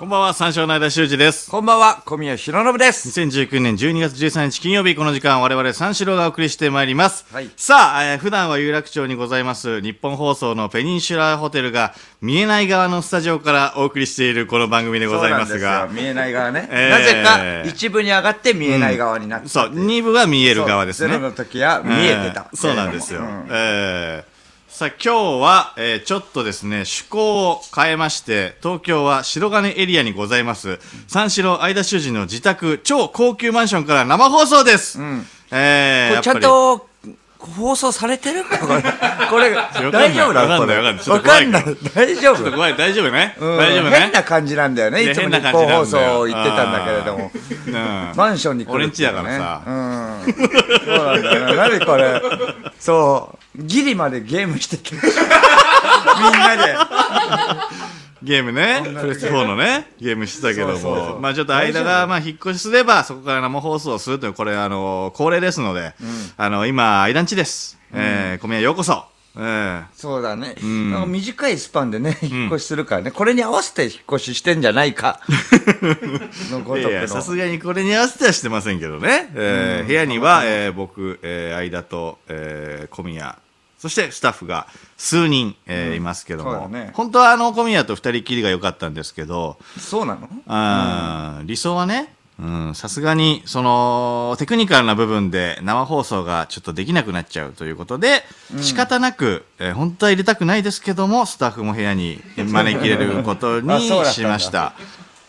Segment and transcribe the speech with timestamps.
[0.00, 1.50] こんばんは、三四郎の間修二です。
[1.50, 3.20] こんばんは小宮浩信です。
[3.20, 7.50] 2019年12月13日金曜日この時間我々三四郎がお送りしてまいります、はい。
[7.54, 15.80] さあ、えー普段は有楽町にございます日本放送のペニンシュラーホテルが見えない側のスタジオからお送りしているこの番組でございますが。
[15.80, 16.02] そうなんですよ。
[16.02, 16.90] 見えない側ね、えー。
[16.90, 21.10] なぜか一部に上がって見えない側になってそう2部は見える側ですね。
[21.10, 23.48] ゼロの時は見えてた、えーそうなんですよ、うん。
[23.50, 24.39] えー
[24.80, 24.96] さあ今
[25.38, 30.78] 日は、えーちょっとですね趣向を変えまして東京は白金エリアにございます。
[31.06, 34.98] 三四郎相田修二の自宅超高級マンションから生放送です、
[35.50, 36.88] えーこれちゃんと
[37.46, 38.58] 放送されてるか？
[38.58, 38.82] これ
[39.28, 40.32] これ大丈夫？
[40.34, 41.08] ないこれわかんない。
[41.10, 41.64] わかんない。
[41.94, 42.36] 大丈夫？
[42.36, 42.76] ちょっと怖い。
[42.76, 43.56] 大丈夫ね、うん。
[43.56, 43.90] 大丈夫ね？
[43.98, 45.04] 変な感じなんだよね。
[45.04, 47.30] ねいつも日本放送行ってたんだけれども。
[47.66, 48.12] うん。
[48.16, 49.62] マンションに来る俺んちだっていうのねからさ。
[49.66, 50.22] うん。
[50.84, 51.46] そうなんだよ。
[51.46, 52.20] な何これ？
[52.78, 53.62] そう。
[53.62, 56.76] ギリまでゲームしててみんなで
[58.22, 65.94] ゲームね、プレス4のね、ゲームしてたけども、まあちょっと間が、まあ引っ越しすれば、そこから生放送をするという、これ、あの、恒例ですので、
[66.36, 67.78] あの、今、間んちです。
[67.92, 69.04] えー、小宮ようこそ。
[69.36, 70.90] えー、そうだね、ん。
[70.90, 75.20] なんか短いスパンでね引っ越しするからね、これに合わせて引っ越ししてんじゃないか。
[76.50, 79.30] のごとさすのがにこれに合わせてはしてませんけどね。
[79.34, 83.38] えー部屋には、えー僕、えー間と、えー小宮、
[83.80, 84.66] そしてスタッフが
[84.98, 86.90] 数人、えーいますけども、ね。
[86.92, 90.28] 本当はあの、小宮と二人きりが良かったんですけど、そうなの？
[90.46, 98.22] あー理想はね、うん、さすがに、その、テクニカルな部分で生放送がちょっとできなくなっちゃうということで、
[98.60, 104.74] 仕方なく、えー本当は入れたくないですけども、スタッフも部屋に招き入れることにしました。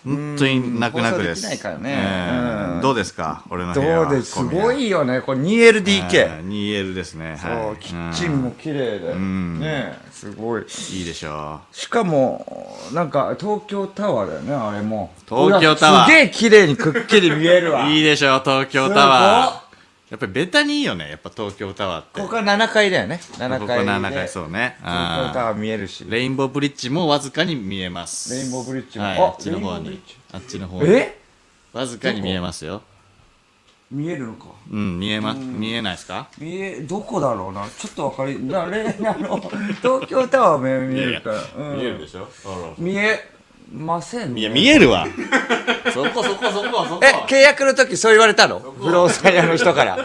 [0.03, 1.43] 本当に泣く泣くです。
[1.43, 2.81] できないからね。
[2.81, 3.43] どうですか？
[3.49, 4.05] 俺の部屋は。
[4.09, 5.21] どうですすごいよね。
[5.21, 7.37] これ 2LDK、えー 2L ですね。
[7.41, 9.59] そう、はいキッチンも綺麗で、ん。
[9.59, 10.61] ねすごい。
[10.61, 15.11] うんいいでしょしかもなんか東京タワーだよねあれも。
[15.29, 16.05] 東京タワー。
[16.05, 17.71] すげえ綺麗にくっきり見えるう。
[17.73, 17.85] わ。
[17.89, 19.70] いいでしょ東京タワー。
[20.11, 21.09] やっぱりベタにいいよね。
[21.09, 22.19] やっぱ東京タワーって。
[22.19, 23.21] ここは7階だよね。
[23.37, 24.75] 7ここ階で7階そうね。
[24.79, 24.91] 東
[25.29, 26.03] 京タあワー見えるし。
[26.03, 26.11] ー。
[26.11, 28.35] レインボーブリッジもわずかに見えます。
[28.35, 29.05] レインボーブリッジも。
[29.05, 30.01] はい、ああっちの方に。
[30.33, 30.89] あっちの方に。
[30.89, 31.17] え？
[31.71, 32.81] わずかに見えますよ。
[33.89, 34.47] 見えるのか。
[34.69, 36.27] うん、見えま、見えないですか？
[36.37, 37.65] 見えどこだろうな？
[37.69, 41.41] ちょっとわかりなれあの東京タワー見えるから。
[41.57, 41.77] うん。
[41.77, 42.27] 見えるでしょ？
[42.77, 43.30] 見え
[43.71, 44.41] ませんね。
[44.41, 45.07] いや、見えるわ。
[45.93, 46.99] そこそこそこそこ。
[47.03, 48.59] え契約の時そう言われたの？
[48.59, 49.97] 不動産屋の人から。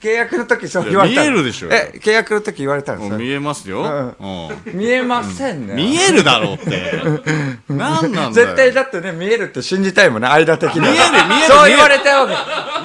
[0.00, 1.68] 契約の時そう言われた見えるでしょ。
[1.70, 3.18] え契約の時言われたの？
[3.18, 3.82] 見えますよ。
[3.82, 4.78] ううん。
[4.78, 5.74] 見えませんね。
[5.74, 6.92] 見えるだろうって。
[7.72, 8.46] なんなんだよ。
[8.46, 10.92] 絶対だってね見えるって信じたいもんね間的には。
[10.92, 12.32] 見える見えるそう言われたわけ。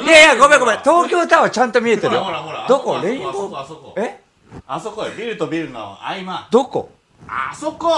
[0.04, 0.80] いやいやごめんごめん。
[0.80, 2.24] 東京タワーちゃんと見えてるよ。
[2.24, 2.68] ほらほらほら。
[2.68, 2.98] どこ？
[2.98, 3.60] あそこレインボー？
[3.60, 4.20] あそこえ？
[4.68, 6.48] あそこよ、ビルとビルの合間。
[6.52, 6.90] どこ？
[7.28, 7.90] あそこ。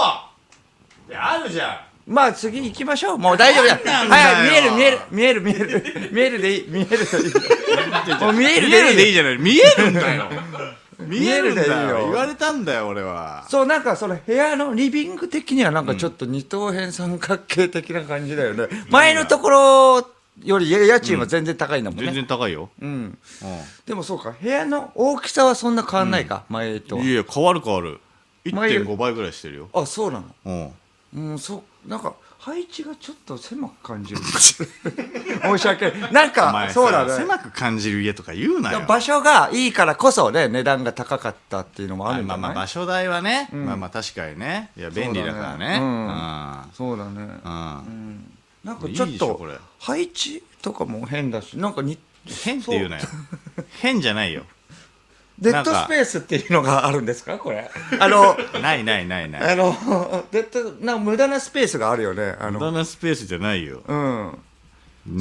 [1.08, 1.76] いやあるじゃん。
[2.06, 3.18] まあ次行きましょう。
[3.18, 5.00] もう大丈夫だはいはい見える見える。
[5.10, 6.10] 見える見える。
[6.12, 6.66] 見えるでいい。
[6.68, 8.20] 見えるでいい。
[8.20, 9.38] もう見える見えるでいでいじゃない。
[9.38, 10.28] 見えるんだよ。
[10.98, 11.98] 見えるでいいよよ。
[12.04, 13.44] 言われたんだよ、俺は。
[13.48, 20.08] そうなんかその部屋のリビング的にはなんかちょっと二等辺三角形的な感じだよね、前のところ
[20.42, 22.70] より家賃は全然高いんだもんね、全然高いよ。
[22.80, 23.46] うん、う
[23.86, 28.00] でもそうか部屋の大きさはそんな変わんないか、前といや変わる変わる。
[28.52, 29.68] 前1.5倍ぐらいしてるよ。
[29.72, 30.26] あそうなの？
[30.44, 30.72] うん。
[31.14, 34.20] うんそうなんか配置がちょっと狭く感じる。
[34.22, 36.12] 申し訳ない。
[36.12, 37.10] なんかそうだね。
[37.10, 38.82] さ狭く感じる家とか言うなよ。
[38.86, 44.70] 場所がいいからこそね値段が高かったっていうのもああるんだねまあまあ場所代はね、まあまあ確かにね。
[44.76, 45.80] いや便利だからね。
[46.76, 47.12] そうだね。
[47.12, 47.22] うん。
[47.22, 47.28] う
[47.88, 48.32] ん。
[48.62, 49.58] なんかいいちょっとでしょこれ。
[49.78, 53.04] 配置とかも変だしなんかに変って言うなよ。
[53.80, 54.44] 変じゃないよ
[55.38, 57.38] デッドスペースっていうのがあるんですか？
[57.38, 57.68] これ。
[57.98, 59.52] あのないないないない。
[59.52, 59.74] あの
[60.30, 62.36] デッドな無駄なスペースがあるよね。
[62.40, 63.82] あ無の駄なスペースじゃないよ。
[63.86, 64.38] うん。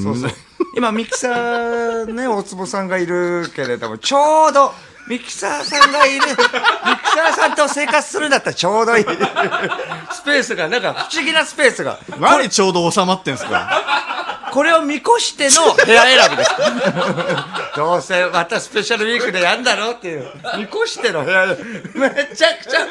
[0.02, 0.32] そうそう。
[0.78, 4.72] 今ミキサーね大坪さんがいるけれどもちょうど
[5.10, 6.22] ミキサーさんがいる。
[6.30, 9.04] ミキサーさんと生活するんだったらちょうどいい。
[9.04, 12.00] スペースがなんか不思議なスペースが。
[12.20, 14.33] 何ちょうど収まってんすか？
[14.54, 16.52] これを見越しての 部屋選びです。
[17.76, 20.28] どうせまたスペシャルウィークでやんだろうっていう。
[20.56, 21.48] 見越しての部屋
[21.96, 22.88] めちゃくちゃ、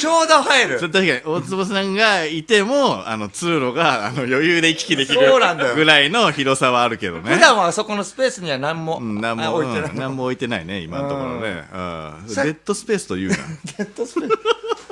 [0.00, 0.86] ちょうど入るそ。
[0.86, 5.30] れ確かに、大坪さんがいても、あの、通路が、あの、余裕で行き来できる
[5.74, 7.34] ぐらいの広さはあるけどね。
[7.34, 11.64] 普段はあそこのスペースには何も、うん、なんあも、置いてないうん、なんも置いてないね、今のところね。
[11.70, 11.78] う
[12.22, 12.26] ん。
[12.28, 13.36] デさッドスペースというな。
[13.62, 14.38] ジェットスペース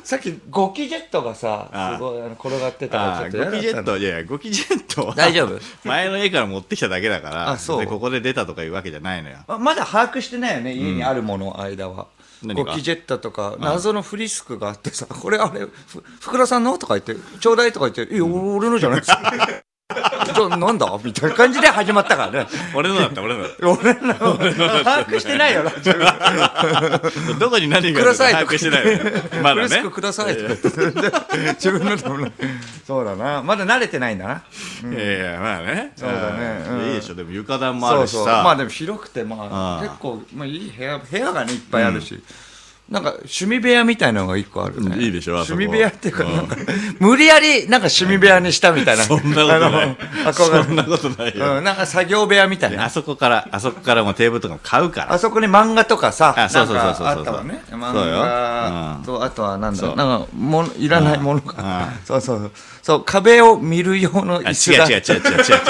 [0.05, 5.15] さっきゴキジェットがさすごいあの転がってたからちょっとゴキジェット、いやいや、ゴキジェットは。
[5.15, 5.61] 大丈夫？
[5.85, 7.51] 前の家から持ってきただけだから。
[7.51, 7.81] あそう。
[7.81, 9.39] で、ここで出たとかいうわけじゃないのよ。
[9.47, 12.07] ままだ把握してないよね家にあるもの間は、
[12.43, 16.79] ゴキジェットとか謎のフリスクがあってさこれあれふ福田さんの？
[16.79, 19.21] とか言ってちょうだいとか言って「いや俺のじゃないですか」
[20.25, 20.99] じゃあなんだ？
[21.03, 22.47] みたいな感じで始まったからね。
[22.75, 25.65] 俺のだった、俺のだっ 俺の把握してないよ。
[25.65, 25.71] な。
[27.39, 28.85] どこに何があるか把握してない。
[28.85, 28.99] のよ。
[29.43, 29.69] まだね。
[29.69, 29.91] フリスク。
[29.91, 30.37] ください。
[31.57, 32.33] 自分のでもない
[32.87, 33.43] そうだな。
[33.43, 34.43] まだ慣れてないんだな。
[34.91, 35.93] いやいや、まあね。
[35.97, 36.87] そうだね。
[36.89, 37.15] いいでしょ。
[37.15, 38.43] でも床暖もあるしさ。
[38.45, 42.23] まあでも広くてまあ結構まあいい部屋部屋がねいっぱいあるし、
[42.91, 44.97] なんか趣味部屋みたいなのが一個あるね。
[44.99, 46.49] いいでしょ趣味部屋っていうかうん。
[46.99, 49.05] 無理やりなんか趣味部屋にしたみたいな。
[49.05, 51.59] そんなことないそんなことないれよ。
[51.59, 55.13] うん、なんか作業部屋みたいあなそこから、あそこからもうテーブルとかも買うから。
[55.13, 57.07] あそこに漫画とかさあそうそうそうそうそう。
[57.07, 62.01] あったもんねあとはなんだそうなんかものいらないものうがん。
[62.05, 62.51] そうそう
[62.91, 64.85] そう壁を見る用のあ椅子が。
[64.85, 65.61] 違う違う違う違う違う。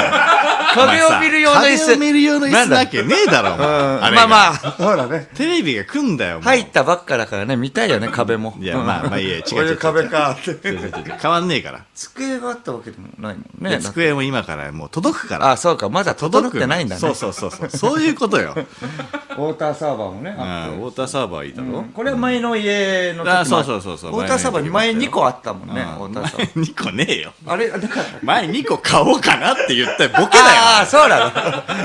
[0.73, 1.87] 壁を見る用の椅子。
[1.87, 4.75] 壁を見る用の椅子なわけねえだろ、お前まあまあ。
[4.79, 5.29] そうだね。
[5.35, 8.57] テレビが来んだよ、入ったばっかだからね見たいよね壁も。
[8.59, 9.69] いや、まあまあいいや、違うこういう。
[9.71, 9.77] 違う。
[9.77, 10.73] 壁かって。
[11.21, 11.81] 変わんねえから。
[11.95, 15.51] 机があったわけでもないもんでね机も今からもう届くから。
[15.51, 17.01] あそうかまだ整ってないんだね。
[17.01, 17.71] そうそうそうそう。
[17.71, 18.55] そういうことよ。
[18.57, 20.43] ウォーターサーバーもねう
[20.79, 24.11] ん、ウォーターサーバーいいだろ、これは前の家の時もあそうそうそうそう。
[24.13, 26.05] ウォーターサーバーに前2個あったもんねうん。
[26.05, 26.51] ウォーターサーバー。
[26.57, 27.33] 前2個ねえよ。
[27.47, 30.63] あれなかった前2個買おうかなって言ったよボケだよ。
[30.63, 31.33] ああそうなの。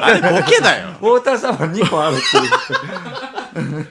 [0.06, 0.90] あれボケだよ。
[1.02, 3.88] ウォーターサーバー2個あるっていう。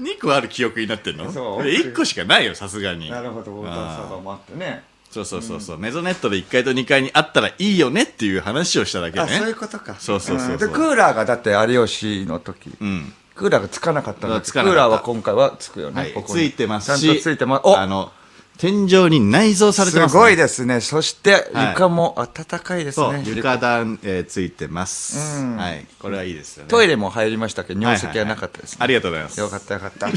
[0.00, 1.30] 2個ある記憶になってんの？
[1.32, 1.64] そう。
[1.64, 3.10] で1個しかないよ、さすがに。
[3.10, 3.52] なるほど。
[3.52, 3.72] ウォー。
[3.72, 4.82] ターサーバーもあってね。
[5.10, 9.54] そうそうそうそう、メゾネットで1階と2階にあったらいいよねっていう話をしただけあそういうね。
[9.54, 9.94] ことか。
[10.00, 10.56] そうそうそうそう。
[10.56, 10.58] ん。
[10.58, 12.70] でクーラーがだって有吉の時。
[12.80, 13.12] うん。
[13.36, 14.76] クーラーがつかなかったのつかなかった。
[14.76, 16.12] クーラーは今回はつくよね、はい。
[16.12, 16.22] こ。
[16.22, 16.40] こに。
[16.40, 17.60] ついてますし、ちゃんとついてます。
[17.64, 17.78] お！
[17.78, 18.10] あの、
[18.56, 20.80] 天井に内蔵されてます、すごいですね。
[20.80, 21.68] そしてはい。
[21.70, 25.40] 床も暖かいですそう、ね、床暖、えーついてます。
[25.40, 25.56] うん。
[25.56, 25.84] はい。
[25.98, 26.68] これはいいですよね。
[26.70, 27.74] トイレも入りましたけ？
[27.74, 29.40] ど尿石はなかったですね、ありがとうございます。
[29.40, 30.06] よかったよかった。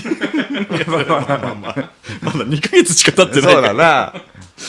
[2.21, 3.53] まだ2ヶ月しか経ってない。
[3.53, 4.13] そうだな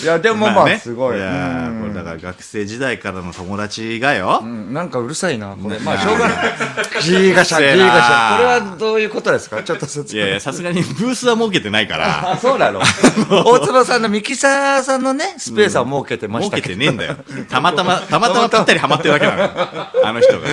[0.03, 0.79] いやでもまあね。
[0.79, 4.73] すごい、いやこれだから学生時代からの友達がよ、うん。
[4.73, 5.77] なんかうるさいなこれ。
[5.77, 6.39] うんまあしょうがない。
[7.03, 9.63] ギーガシャギこれはどういうことですか？
[9.63, 10.23] ちょっと説明。
[10.23, 12.81] いやいや、さすがにブースは設けてないから、 あそうなの。
[13.31, 17.17] 大坪さんのミキサーさんのねスペースは設けてまし設けたけど、てねえんだよ。
[17.49, 19.51] たまたま、たまたまぴったりハマってるだけなのよ。
[20.05, 20.49] あの人が。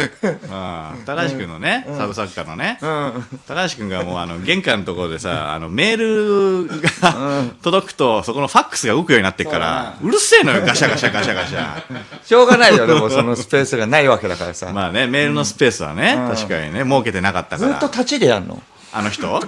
[0.92, 3.26] うん高橋君のね、サブ作家のね、うん。
[3.48, 6.68] 高橋君がもうあの玄関のところでさ、あのメール
[7.02, 11.84] が届くと、そこのファックスが動くようになってっから、うるせえのよ、ガシャガシャガシャガシャ。
[12.26, 17.72] しょうがないよでもそのスペースがないわけだからさ、まあね、メールのスペースはね、確かにね、設けてなかったから。
[17.72, 18.62] ずっと立ちでやんの？
[18.94, 19.28] あの人？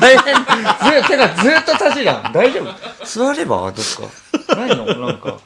[0.00, 0.34] 大変。
[1.02, 2.32] ずてかずっと立ちじゃん。
[2.32, 3.04] 大丈夫？
[3.04, 3.56] 座れば？
[3.56, 3.72] どっ
[4.48, 4.56] か。
[4.56, 4.84] ないの？
[5.06, 5.36] なんか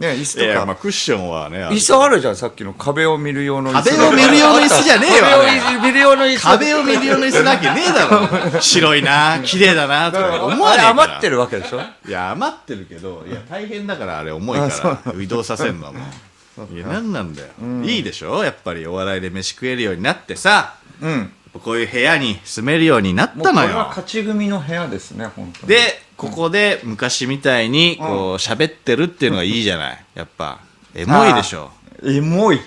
[0.00, 0.46] ね椅子とか。
[0.46, 6.42] いやまあクッションはね、椅子あるじゃんさっきの壁を見る用の椅子壁を見る用の椅子じゃねえわ壁を見る用の椅子。
[6.42, 8.60] 壁を見るような椅子なわけねえだろ。
[8.60, 10.72] 白いな、綺麗だな、とか思わねえから。
[10.72, 11.80] あれ余ってるわけでしょ？
[12.06, 15.98] いや、余ってるけど、いや、大変だから、あれ重いから、移動させんのも。
[16.74, 17.48] いや、なんなんだよ。
[17.84, 18.42] いいでしょ？
[18.44, 21.32] やっぱりお笑いで飯食えるようになってさ、うん。
[21.64, 23.68] こういう部屋に住めるようになったのよ。
[23.68, 25.68] これは勝ち組の部屋ですね本当に。
[25.68, 30.04] で、ここで昔みたいに、こう、喋ってるっていうのがいいじゃない。
[30.14, 30.60] やっぱ、
[30.94, 31.70] エモいでしょ。
[32.04, 32.60] エモい。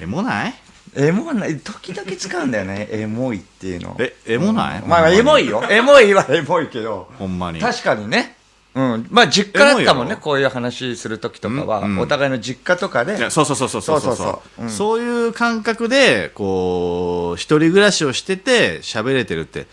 [0.00, 0.54] エモない？
[0.96, 1.58] エモない。
[1.60, 2.88] 時々使うんだよね。
[2.92, 3.96] エモいっていうの。
[4.00, 4.82] え、エモない？
[4.86, 5.62] まあエモいよ。
[5.70, 7.08] エモいはエモいけど。
[7.18, 7.60] ほんまに。
[7.60, 8.36] 確かにね。
[8.74, 9.06] うん。
[9.10, 10.16] まあ実家だったもんね。
[10.16, 13.30] こういう話する時とかは、うんうんお互いの実家とかで。
[13.30, 13.68] そうそうそう。
[13.68, 14.00] そうそうそう。
[14.00, 14.62] そうそうそう。
[14.64, 14.70] うん。
[14.70, 19.66] そういう感覚でこう一人暮らしをしてて喋れてるって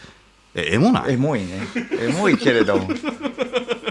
[0.55, 1.13] えエモない？
[1.13, 1.59] エモいね。
[2.01, 2.89] エモいけれども。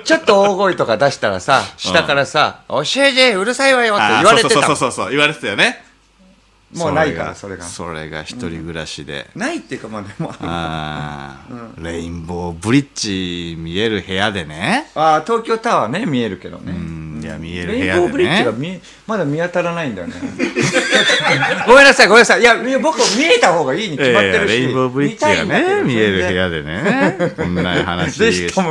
[0.05, 5.69] ちょっと大声とか出したらさ下からさ「教えてうるさいわよ」って言われてたそうそうそうそう言われてたよね。
[5.69, 5.88] ん
[6.75, 8.23] もうないからそれがそれが。
[8.23, 14.91] 一人暮らしで、ないっていうかまあでもあーレインボーブリッジ見える部屋でね。
[14.95, 20.15] ああ東京タワーね見えるけどね、うんいや見える部レイン屋でボーブリッジがね見えまだ見当たらないんだよね。
[21.67, 22.41] ごめんなさいごめんなさい。
[22.41, 27.33] いや僕見えた方がいいに決まってるし、レインボーブリッジがね見える部屋でね。
[27.37, 28.63] こんな話してきてさ。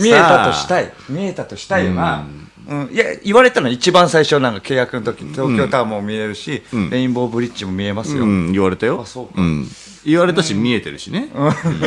[0.00, 0.92] 見えたとしたい。
[1.08, 6.90] 見えたとしたいよな、うんうん、いや言われたの一番最初なんか契約の時東京タワーも見えるし、うん。
[6.90, 9.00] レインボーブリッジも見えますよ、うん、言われたよ。
[9.02, 9.42] あそうか。
[9.42, 9.66] ん。
[10.04, 11.28] 言われたし、見えてるしね。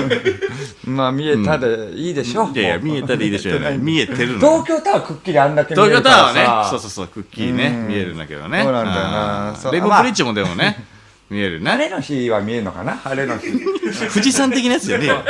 [0.86, 2.86] まあ見えたでいいでしょ、いやいや、もう。
[2.86, 3.60] 見えたでいいでしょ。
[3.78, 4.66] 見えてるの東。
[4.66, 6.34] 京タワーくっきりあんだけ見え東京るからさ。
[6.34, 7.88] タワーはね、そうそうそう、くっきりね、うん。
[7.88, 8.64] 見えるんだけどね。
[8.64, 9.72] そうなんだよな。
[9.72, 10.84] レインボーブリッジもでもね、
[11.30, 11.72] 見えるね。
[11.72, 12.96] 晴れの日は見えるのかな？
[12.96, 13.52] 晴れの日。
[13.52, 15.24] ち 富士山的なやつじゃねえよ。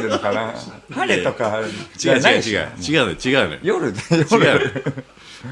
[0.00, 0.54] るのかな？
[0.94, 1.60] 晴れとか？
[2.04, 2.68] 違う違う違う。
[2.80, 3.58] 違うの違うのよ。
[3.62, 3.94] 夜
[4.44, 4.94] 夜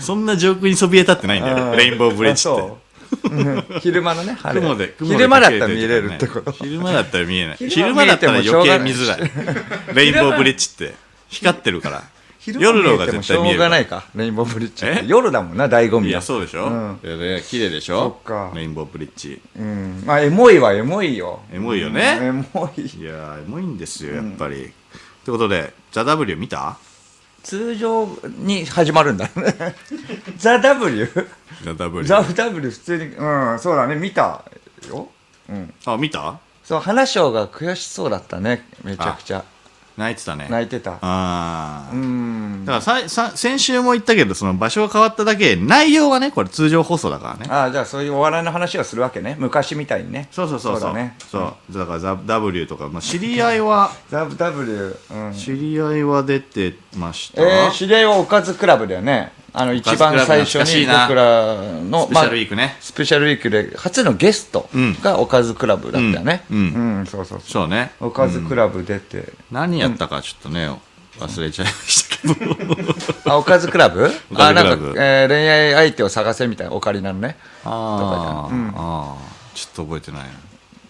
[0.00, 1.75] そんな上空にそびえ立ってないんだよ。
[1.76, 2.88] レインボーブリッジって。
[3.81, 7.57] 昼間のね晴れ昼間だったら見れるってこと昼間だったら見えない。
[7.57, 9.31] 昼間だったら余計見づらい。
[9.95, 10.95] レインボーブリッジって
[11.31, 12.02] 光ってるから。
[12.47, 13.59] 夜の方が絶対見える。
[13.59, 15.00] がないかレインボーブリッジって。
[15.04, 15.07] え？
[15.07, 16.07] 夜だもんな醍醐味は。
[16.07, 16.66] いや、そうでしょ？
[16.66, 17.00] うん。
[17.02, 18.00] いやね綺麗でしょ？
[18.00, 18.52] そっか。
[18.54, 19.40] レインボーブリッジ。
[19.59, 20.02] うん。
[20.07, 21.40] まあエモいはエモいよ。
[21.52, 22.45] エモいよエね。
[22.54, 22.80] モい。
[22.83, 24.64] いやー、エモいんですよ、やっぱり。
[24.64, 24.68] っ
[25.25, 26.78] てことで、ザ・ W 見た？
[27.42, 29.75] 通常に始まるんだね。
[30.38, 31.09] ザ・ W?
[31.64, 32.04] ザ・ W。
[32.04, 33.04] ザ・ W 普通に。
[33.04, 33.97] うんそうだね。
[33.97, 34.45] 見た
[34.88, 35.09] よ。
[35.49, 35.75] うん。
[35.87, 36.38] あ、見た？
[36.64, 39.42] そう花賞が悔しそうだったねめちゃくちゃ
[39.99, 40.47] 泣いてたね。
[40.49, 40.93] 泣いてた。
[40.93, 41.90] ああ。
[41.93, 42.64] うん。
[42.64, 47.47] だからささ先週も言ったけどその場所が変わっただけ内容はねこれ通常放送だからね。
[47.50, 49.35] ああじゃあそういうお笑いの話をするわけね。
[49.40, 50.28] 昔みたいにね。
[50.31, 50.81] そうそうそうそう。
[50.83, 51.17] そうだね。
[51.19, 51.76] そう。
[51.76, 55.35] だからザ W とか、まあ、知り合いは ザ・ W うん。
[55.35, 64.69] 知り合いは出てました、えー、知り合いはおかずクラブだよねあの一番最初に僕らのスペシャルウィークね、スペシャルウィークで初のゲスト
[65.02, 66.45] がおかずクラブだったよね。
[66.50, 66.59] うん。
[66.59, 67.07] うん。
[67.07, 67.50] そうそうそう。
[67.50, 67.93] そうね。
[68.00, 70.71] おかずクラブ出て、何やったかちょっとね
[71.19, 72.57] 忘れちゃいましたけど。
[73.33, 74.11] あおかずクラブ？
[74.35, 77.37] あなんかえー恋愛相手を探せみたいなオカリナのね。
[77.64, 78.73] あー、うん。
[78.76, 79.57] あー。
[79.57, 80.28] ちょっと覚えてないな。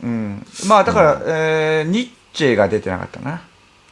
[0.02, 0.46] うん。
[0.66, 3.40] まあだから、えーニッチェが出てなかったな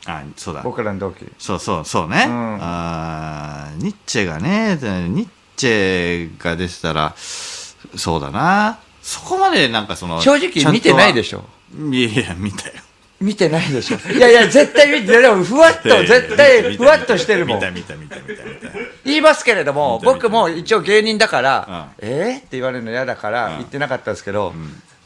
[0.06, 0.62] あそうだ。
[0.62, 1.26] 僕らの同期。
[1.38, 2.58] そうそうそうね、うん。
[2.60, 8.78] あーニッチェがねでニッチェが出てたらそうだな。
[9.02, 11.38] そこまでなんかその正直見てないでししょ。
[11.78, 12.75] ょいやいや見たよ。
[13.18, 13.98] 見てないでしょ。
[14.12, 17.56] いやいや絶対見てでもふわっと 絶対ふわっとしてるもん。
[17.58, 18.68] 見た見た見た見た見た。
[19.04, 23.58] 言いますけれども僕も一応芸人だから「えー?」って言われるの嫌だからん。
[23.58, 24.52] 言ってなかったですけど、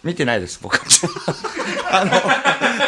[0.02, 0.78] 見てないです僕。
[1.92, 2.12] あの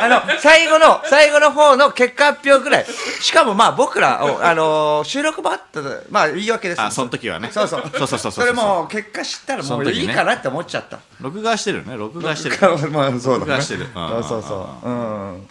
[0.04, 2.86] あの最後の最後の方の結果発表ぐらい。
[3.20, 6.80] しかもまあ僕らおあの収録もあったまあ言い訳です。
[6.80, 7.50] あその時はね。
[7.52, 7.82] そうそう。
[7.98, 10.98] そうそうそうそれもう結果知ったらもういいかなって思っちゃった。
[11.20, 11.96] 録画してるね。
[11.96, 12.90] 録画してる。
[12.90, 13.88] まあそうだね録画してる。
[13.94, 14.08] うん。
[14.08, 14.88] そうそうそう。
[14.88, 15.48] うん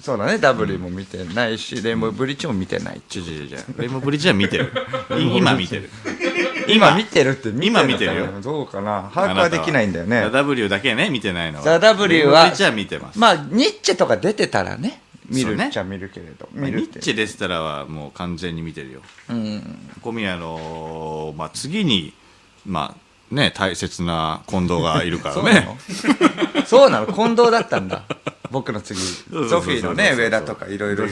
[0.00, 3.00] そうだね W も見てないしレインボーブリッジも見てない。
[3.08, 4.72] ちょちょちょちょレインボーブリッジは見てる。
[5.18, 5.90] い今見てる。
[6.68, 8.40] 今見てるって見て今見てるよ。
[8.40, 9.10] どうかな。
[9.14, 10.22] 把握はできないんだよね。
[10.22, 11.64] ザ W だけね見てないのは。
[11.64, 13.18] ザ W レインボーブはリッジは見てます。
[13.18, 16.86] まあニッチェとか出てたらね見るっちゃ見るけれどまあ見るって。
[16.86, 19.02] ニッチェ・デスタラはもう完全に見てるよ。
[19.28, 19.62] うん。
[20.02, 22.14] 小宮の、まあ、次に
[22.66, 26.64] まあね大切な近藤がいるからそうなねの。
[26.64, 27.06] そうなの。
[27.06, 28.04] 近藤だったんだ
[28.50, 31.06] 僕の次ソフィーのね上田とかいろいろ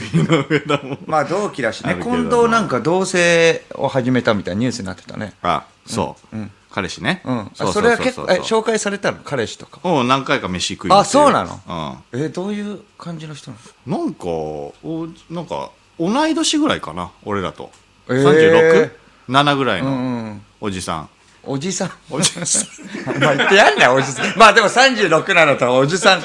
[1.05, 5.33] まあ同期だしね近藤なんか同棲を始めたみたいなニュースになってたね。
[5.41, 6.37] あそう、
[6.71, 7.21] 彼氏ね。
[7.25, 7.51] うん。
[7.57, 9.19] あそれは結構紹介されたの？
[9.23, 9.79] 彼氏とか。
[9.83, 12.03] もう何回か飯食いあそうなの？
[12.13, 13.99] えどういう感じの人なの？
[13.99, 17.71] うんなんかおなんか同い年ぐらいかな俺らと、
[18.07, 18.91] えー。
[19.29, 20.41] 36?7 ぐらいのん。
[20.61, 21.09] おじさん、
[21.43, 21.91] おじさん。
[22.11, 23.19] おじさん。
[23.19, 24.33] まあ言ってやんなよおじさん。
[24.37, 26.23] まあでも36なのとおじさん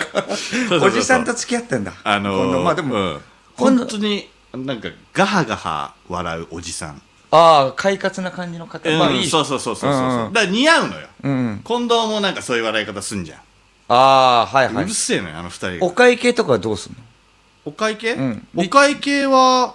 [0.83, 1.93] おじさんと付き合ってんだ。
[2.03, 3.21] あのーまあでも、うん。
[3.57, 8.99] 本当になんかガハガハ笑うおじさん、ああ快活な感じの方、うん。
[8.99, 10.03] まあいいそうそうそうそうそう、う。
[10.03, 11.07] んうんだから似合うのよ。
[11.23, 11.63] うん。
[11.65, 13.39] 近藤もなんかそういう笑い方すんじゃん、
[13.89, 13.95] あ
[14.43, 14.85] あはいはい。
[14.85, 15.87] うるせえのよあの二人が。
[15.87, 16.99] お会計とかはどうすんの？
[17.67, 18.47] お会計、うん。
[18.57, 19.75] お会計は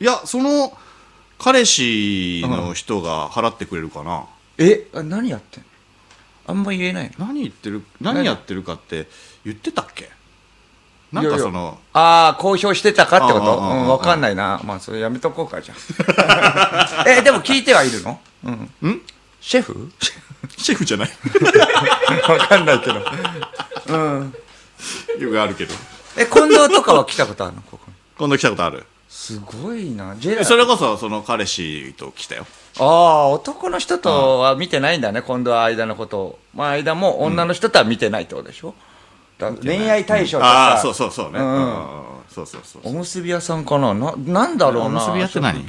[0.00, 0.76] いやその
[1.38, 4.24] 彼氏の人が払ってくれるかな、
[4.64, 5.68] えあ何やってんの？
[6.46, 7.26] あんま言えないの？
[7.26, 9.08] 何言ってる何やってるかって
[9.44, 10.10] 言ってたっけ？
[11.12, 13.58] なんかそのああ公表してたかってこと？
[13.58, 14.60] うん分かんないな。
[14.64, 17.04] まあそれやめとこうかじゃあ。
[17.08, 18.20] えでも聞いてはいるの？
[18.44, 18.52] うん。
[18.90, 19.02] ん？
[19.40, 19.92] シェフ？
[20.56, 21.08] シェフじゃない？
[22.26, 23.04] 分かんないけど。
[23.88, 24.34] うん。
[25.20, 25.74] よくあるけど。
[26.16, 27.62] え近藤とかは来たことあるの？
[27.62, 27.94] ここに。
[28.16, 28.86] 今度来たことある
[29.22, 30.16] すごいな。
[30.16, 32.44] ジェラそれこそその彼氏と来たよ。
[32.80, 36.18] ああ男の人とは見てないんだね今度は間のこと。
[36.18, 38.74] をまあ間も女の人とは見てないってことでしょ、
[39.38, 40.50] だ恋愛対象とさ。
[40.50, 41.46] ああそうそうそうね、うん。
[41.46, 43.92] うんうんそうそうそうおむすび屋さんかな？
[43.92, 44.88] ななんだろうな。
[44.88, 45.64] おむすび屋って何？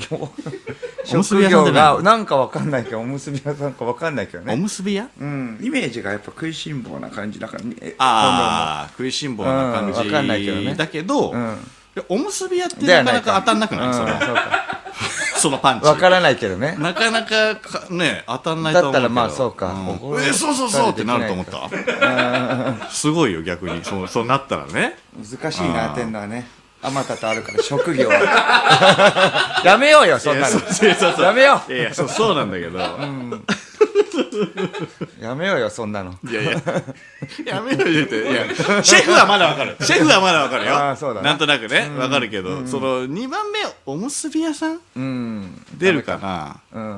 [1.03, 5.09] 職業がなんかわかんないけどおむすび屋さんかわかんないけどおねむすび屋？
[5.19, 5.59] うん。
[5.61, 10.71] イメージがやっぱ食いしん坊な感じだからねえああ食いしん坊な感うんわかんないけどね。
[10.71, 11.39] じだけど、うん。
[11.51, 11.57] い
[11.95, 14.11] やおむすび屋ってなかなか当たんなくない、それ。
[14.11, 14.19] うん
[15.43, 15.87] そのパンチ。
[15.87, 16.75] わからないけどね。
[16.79, 19.03] なかなかかね当たんないと思うけど。
[19.03, 19.73] だったらまあそうか。
[19.73, 19.85] ん。
[19.85, 21.69] ここえそうそうそうってなると思った。
[22.89, 23.83] すごいよ逆に。
[23.83, 24.97] そうそうなったらね。
[25.17, 26.47] 難しいな、当てんのはね。
[26.83, 29.61] あまたとあるから、職業は。
[29.65, 30.59] やめようよ、そんなの。
[30.59, 30.61] そう
[30.93, 31.25] そうそう。
[31.25, 32.81] やめよいやいやそうそうなんだけど、う。
[35.21, 36.13] やめようよ、そんなの。
[36.29, 36.51] いやいや。
[37.45, 38.43] やめろよっていや
[38.83, 39.75] シェフはまだわかる。
[39.81, 40.75] シェフはまだわかるよ。
[40.75, 44.79] あーそうだねなんとなくねわかるけど、その2番目おむすび屋さん？
[44.95, 45.65] うん。
[45.77, 46.57] 出るかな、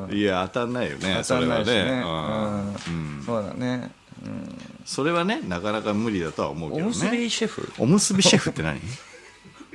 [0.09, 0.17] うん。
[0.17, 1.73] いや当たんないよね当たんないしね。
[1.73, 3.23] それはね、うん。
[3.25, 3.91] そうだね。
[4.25, 4.57] うん。
[4.85, 6.85] それはねなかなか無理だとは思うけどね。
[6.85, 7.71] おむすびシェフ？
[7.77, 8.79] おむすびシェフって何？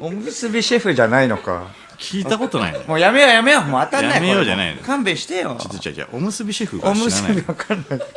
[0.00, 1.68] おむすびシェフじゃないのか。
[1.98, 3.64] 聞いたことないねもうやめようやめよう。
[3.64, 4.14] もう当たんない。
[4.14, 5.56] やめようじゃないの勘弁してよ。
[5.60, 8.08] ちょっと違う違うおむすびシェフおむすびが知らないわかんない。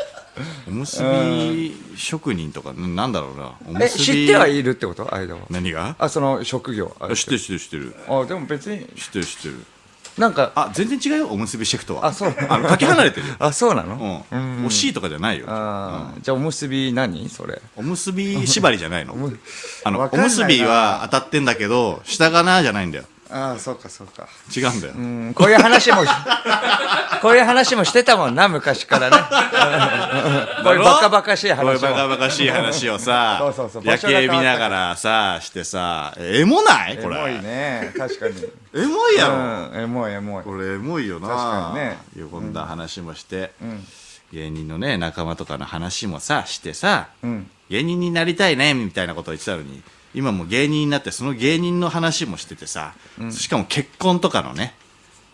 [0.67, 5.13] おむすび職人とかななんだろうなおむえ、すび知ってはいるってこと？
[5.13, 5.41] 間は。
[5.49, 5.95] 何が？
[5.99, 6.95] あ、その職業。
[7.13, 9.65] 知ってる知ってる知ってるあ、でも別に、知ってる知ってる
[10.17, 12.05] なんか、あ全然違うよおむすびシェフとは。
[12.07, 12.35] あそう。
[12.49, 13.35] あのかけ離れてるよ。
[13.39, 14.25] あ、そうなの？
[14.31, 14.65] うん。
[14.67, 15.45] 惜しいとかじゃないよ。
[15.47, 17.27] あーじゃあおむすび何？
[17.29, 17.61] それ。
[17.75, 19.15] おむすび縛りじゃないの。
[19.15, 19.39] む
[19.83, 24.27] あのおむすびは当たってんだけど下がなじゃないんだよああ、そうかそうか。
[24.55, 26.11] 違うんだようん、こういう話もし、
[27.21, 29.17] こういう話もしてたもんな、昔からね。
[30.63, 31.79] こういうバカバカしいこういう。
[31.79, 36.97] バカバカしい話をさそうそうそう夜景見ながらさしてさエモない？
[36.97, 37.93] こエモいれね。
[37.97, 38.35] 確かに。
[38.75, 40.43] エモいやろうん、エモいエモい。
[40.43, 43.83] これエモいよな確かにねよんだ話もして、ん
[44.31, 47.49] 芸人のね仲間とかの話もさしてさ、うん。
[47.69, 49.81] 芸人になりたいねみたいなことを言ってたのに
[50.13, 52.93] 今もう芸人になってその芸人の話もしててさ、
[53.31, 54.75] しかも結婚とかのね。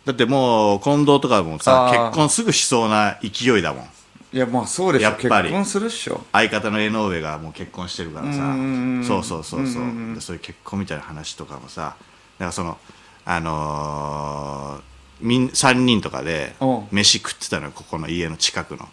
[0.05, 3.89] だってもう近藤とかもさ結婚すぐしそうな勢いだもん。
[4.31, 5.05] いや、まあそうでしょ。
[5.05, 5.49] やっぱり。
[5.49, 6.23] 結婚するっしょ。
[6.31, 8.39] 相方の江上がもう結婚してるからさ。
[8.39, 11.95] うんうんうんそうそうそうそう,、そういう結婚みたいな話とかもさ。
[12.37, 12.77] だからその
[13.25, 14.89] あのー
[15.21, 16.65] みん3人とかでう。
[16.65, 18.87] ん飯食ってたのよここの家の近くの、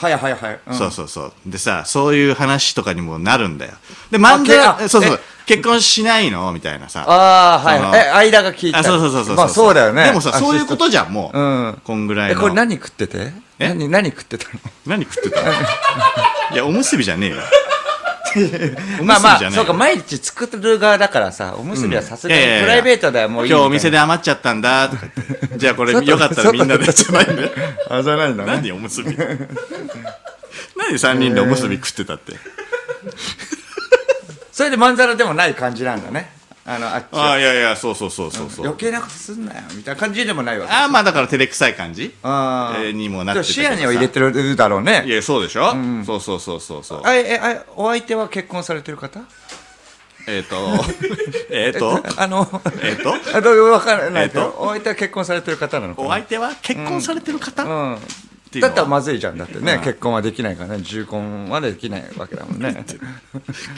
[0.00, 0.60] はいはいはい。
[0.66, 0.74] うん。
[0.74, 1.32] そうそうそう。
[1.46, 3.72] でさそういう話とかにもなるんだよ。
[4.10, 5.14] で漫け才あそうそう。
[5.14, 5.18] え？
[5.46, 6.52] 結婚しないの？
[6.52, 7.04] みたいなさ。
[7.08, 7.98] ああ、はい。
[7.98, 8.78] え、間が聞いた。
[8.78, 10.04] あそうそうそうそうまあそうだよね。
[10.04, 11.74] でもさそういうことじゃんもう、うん。
[11.76, 12.40] え、こんぐらいの。
[12.40, 13.32] これ何食ってて？
[13.58, 13.68] え？
[13.68, 14.60] 何、何食ってたの？
[14.86, 15.52] 何食ってたの？
[16.54, 17.36] いやおむすびじゃねえよ
[19.02, 23.50] まあまあ、そうか、毎日作る側だからさ、おむすびはさすがにプライベートではもういい。
[23.50, 25.14] 今日お店で余っちゃったんだとか言っ
[25.50, 26.84] てじゃあこれよかったらみんなで。
[26.92, 27.50] じゃないんだよ
[27.88, 28.52] あ、じゃないんだね。
[28.52, 29.16] 何おむすび？
[29.16, 29.28] 何
[30.94, 32.32] 3人でおむすび食ってたって？
[34.52, 36.30] それでまんざらでもない感じなんだね。
[36.72, 37.24] あの、あっちは。
[37.24, 38.66] ああいやいやそうそうそうそうそう。
[38.66, 40.72] 余計なことすんなよ、みたいな感じでもないわけ。
[40.72, 42.14] ああまあだから照れくさい感じ？
[42.22, 43.34] あえーにもなあ。
[43.34, 45.04] ってた視野には入れてるだろういね。
[45.06, 45.72] やそうでしょ、
[46.06, 47.02] そうそうそうそうそう。
[47.04, 49.20] あ、え、あ、お相手は結婚されてる方？
[50.28, 50.56] えっ、と。
[51.50, 52.00] えっと？
[52.16, 52.46] あの、
[52.82, 53.14] えっと？
[53.34, 54.56] あどうわからないけど、えっと？
[54.62, 56.08] お相手は結婚されてる方なのかな？
[56.08, 57.98] お相手は結婚されてる方、うん。
[58.58, 59.38] だったらまずいじゃん。
[59.38, 62.84] だってね、うん結婚はできないからね、重婚はできないわけだもんね。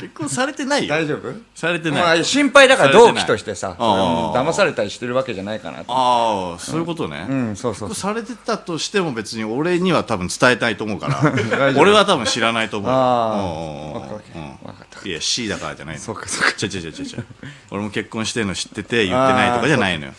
[0.01, 0.89] 結婚されてないよ。
[0.89, 1.35] 大丈夫？
[1.55, 5.93] されてまあない心配だから同期としてさ、騙されたりしてるわけじゃないかなと。
[5.93, 7.95] ああそういうことね、うん、そうそう。
[7.95, 11.75] されてたとしても別に俺には多分伝えたいと思うから。
[11.77, 12.91] 俺は多分知らないと思う。
[12.91, 15.11] あーうん。
[15.11, 16.01] いや C だからじゃないの。
[16.01, 16.53] そうかそうか。
[16.53, 17.23] ちゃちゃちゃちゃちゃ
[17.71, 20.13] 俺も結婚してるの知ってて言ってないとかじゃないのよ。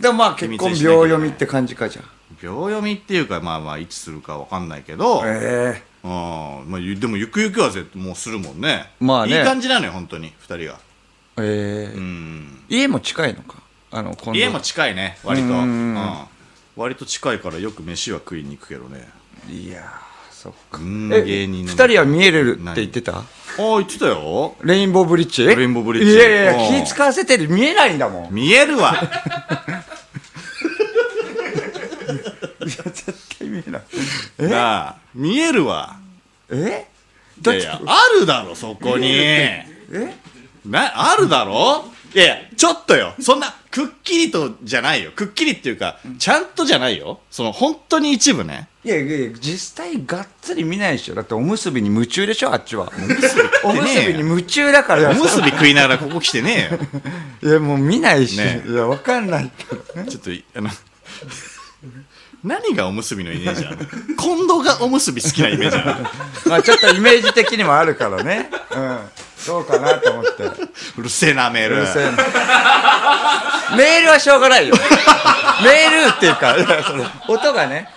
[0.00, 2.04] でもまあ結婚秒読みって感じかじゃん。
[2.40, 5.82] 秒読みっていうかまあまあいつするかわかんないけど、え。
[6.02, 6.10] うん。
[6.10, 8.90] まあ、ゆでもゆくゆくは絶対もうするもんね。
[9.00, 9.38] まあね。
[9.38, 10.80] いい感じなのよ本当に2人が
[11.38, 11.94] ええ。
[11.94, 12.64] ーうん。
[12.68, 13.56] 家も近いのか？
[13.92, 15.48] あの、家も近いね割と。
[15.48, 15.94] ううん。
[15.94, 16.16] ん
[16.76, 19.08] 割と近いからよく飯は食いに行くけどね。
[19.48, 20.78] いやー、そっか。
[20.78, 23.18] 芸人の二人は見えるって言ってた？
[23.18, 23.24] あ
[23.58, 24.54] あ言ってたよ。
[24.62, 25.44] レインボーブリッジ？
[25.44, 26.12] レインボーブリッジ。
[26.12, 28.32] いやいや気使わせてて見えないんだもん。
[28.32, 28.94] 見えるわ
[32.70, 34.50] 絶対見えない。
[34.50, 35.96] なあ見えるわ。
[36.50, 36.86] え？
[37.42, 39.08] いやいやあるだろそこに。
[39.10, 39.66] え？
[40.66, 41.84] なあるだろ？
[42.14, 43.14] いやいやちょっとよ。
[43.20, 45.12] そんなくっきりとじゃないよ。
[45.12, 47.20] くっきりっていうかちゃんとじゃないよ。
[47.30, 48.68] その本当に一部ね。
[48.82, 51.14] いやいやいや、実際がっつり見ないでしょ。
[51.14, 52.90] だっておむすびに夢中でしょ、あっちは。
[53.62, 55.10] おむすびに夢中だから。
[55.10, 56.70] おむすび食いながらここ来てね
[57.42, 57.50] えよ。
[57.52, 58.38] いや、もう見ないし。
[58.38, 59.50] ねいや、わかんない。
[59.56, 60.10] けどね。
[60.10, 60.70] ちょっといあの
[62.42, 63.76] 何がおむすびのイメージなの？
[64.16, 66.00] 近藤がおむすび好きなイメージなの
[66.46, 68.50] まあちょっとイメージ的にもあるからね。
[68.74, 68.98] うん。
[69.36, 70.44] そうかなと思って。
[70.98, 71.76] うるせえなメール。
[71.76, 72.12] うるせえな。
[73.76, 74.74] メールはしょうがないよ。
[75.62, 76.54] メールっていうか、
[77.28, 77.88] 音がね、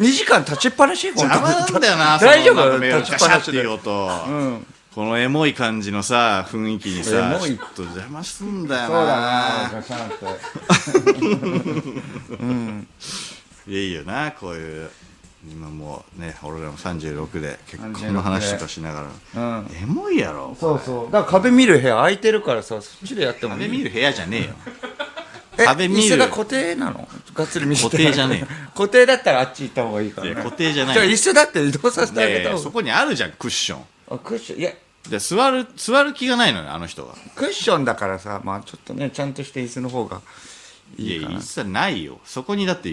[0.00, 2.78] 2時間立ちっぱなし本当邪魔なんだよな大丈夫？
[2.78, 3.58] 立ちっぱなしで。
[3.58, 3.90] いう音、
[4.28, 4.66] うん。
[4.94, 7.50] このエモい感じのさ雰囲気にさエモい。
[7.56, 8.88] ちょっと邪魔すんだよな。
[8.88, 10.26] そうだなガシャンって
[13.68, 14.90] いやいいよなこういう
[15.48, 19.66] 今もうね俺らも36で結婚の話とかしながら、うん。
[19.82, 21.12] エモいやろそうそう。
[21.12, 23.60] だから壁見る部屋空いてるからさそっちでやってもいい。
[23.60, 24.54] 壁見る部屋じゃねえよ。
[25.58, 26.00] え壁見る。
[26.02, 27.08] 椅子が固定なの？
[27.34, 28.46] がっつり見せて固定じゃねえよ。
[28.74, 30.28] 固定だったらあっち行った方がいいから。
[30.28, 30.94] ね固定じゃない。
[30.94, 33.84] じゃあ椅子だって移動させてあげた方がやそこにあるじゃんクッション。
[34.10, 34.60] あクッション？
[34.60, 34.72] いや。
[35.08, 37.14] で座る座る気がないのよあの人は。
[37.36, 40.20] クッションだからさまあちょっとねちゃんとして椅子の方が
[40.98, 41.32] いいいかな。
[41.34, 42.18] や一切ないよ。
[42.24, 42.90] そこにだって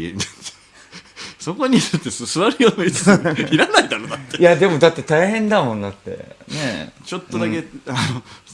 [1.44, 4.38] そこにだって座るような椅子いらないだろだって。
[4.38, 6.12] いやでもだって大変だもんだって。
[6.48, 7.94] ねちょっとだけ、あ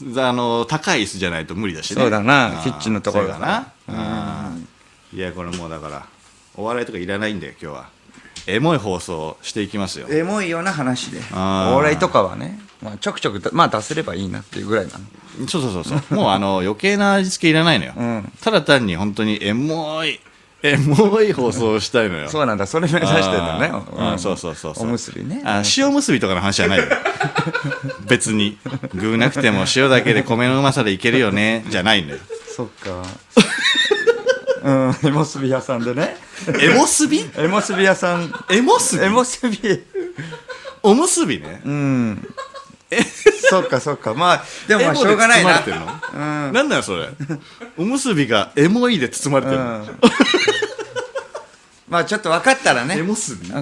[0.02, 2.02] のあの高い椅子じゃないと無理だしね。
[2.02, 2.58] そうだな。
[2.58, 3.72] あキッチンのところだな。
[3.86, 3.92] う
[5.14, 5.16] ん。
[5.16, 6.04] いやこれもうだから
[6.56, 7.90] お笑いとかいらないんだよ今日は。
[8.48, 10.08] エモい放送していきますよ。
[10.10, 11.20] エモいような話で。
[11.32, 16.14] お笑いとかはね、まあ、ちょくちょくだまあ出せればいいなっていうぐらいなのそうそうそうそう。
[16.16, 18.32] もうあの余計な味付けいらないのよ、ん。
[18.40, 20.18] ただ単に本当にエモい
[20.62, 22.28] エモい放送をしたいのよ。
[22.28, 22.66] そうなんだ。
[22.66, 23.70] それ目指してんだね。
[23.72, 24.12] あー。
[24.12, 24.18] うん。
[24.18, 24.84] そうそうそうそう。
[24.84, 25.42] おむすびね。
[25.44, 26.78] あ塩むすびとかの話じゃない。
[26.78, 26.84] よ
[28.06, 28.58] 別に。
[28.94, 31.64] 具なくても塩だけで米のうまさでいけるよね。
[31.68, 32.20] じゃないんだよ。
[32.54, 33.02] そっか。
[34.62, 34.96] うん。
[35.08, 36.16] エモスビ屋さんでね。
[36.60, 38.32] エモすびエモスビ屋さん。
[38.50, 39.82] エモすびエモスビ。
[40.82, 41.62] おむすびね。
[41.64, 42.28] うん。
[43.48, 44.14] そっかそっか。
[44.14, 45.50] まあでもまあしょうがないな。
[45.52, 47.08] エモで包まれてるの、なんだよそれ。
[47.76, 49.86] おむすびがエモいで包まれてるの、うん
[51.90, 52.96] まあちょっと分かったらね。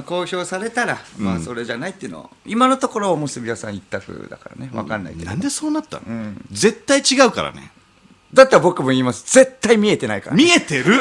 [0.06, 4.70] 公表されたら、まあそれじゃないっていうのを今のところおむすび屋さん一択だからね。
[4.72, 7.72] 分かんないけど、なんでそうなったの、絶対違うからね。
[8.34, 9.24] だったら僕も言います。
[9.32, 11.00] 絶対見えてないから、見えてる？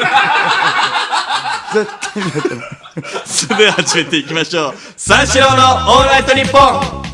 [1.74, 2.58] 絶対見えてない。
[3.26, 4.74] それでは始めていきましょう。
[4.96, 7.04] 三四郎のオールナイトニッポン。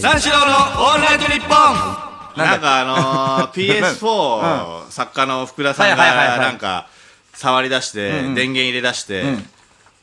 [0.00, 2.04] 三四郎のオールナイトニッポン。
[2.36, 3.52] なんかあのー、
[3.98, 6.38] PS4 作家の福田さんがはいはいはいはい。
[6.40, 6.86] なんか
[7.34, 9.24] 触り出して電源入れ出して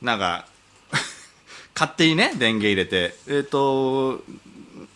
[0.01, 0.45] なんか
[1.75, 3.15] 勝手にね電源入れて。
[3.27, 4.23] えっと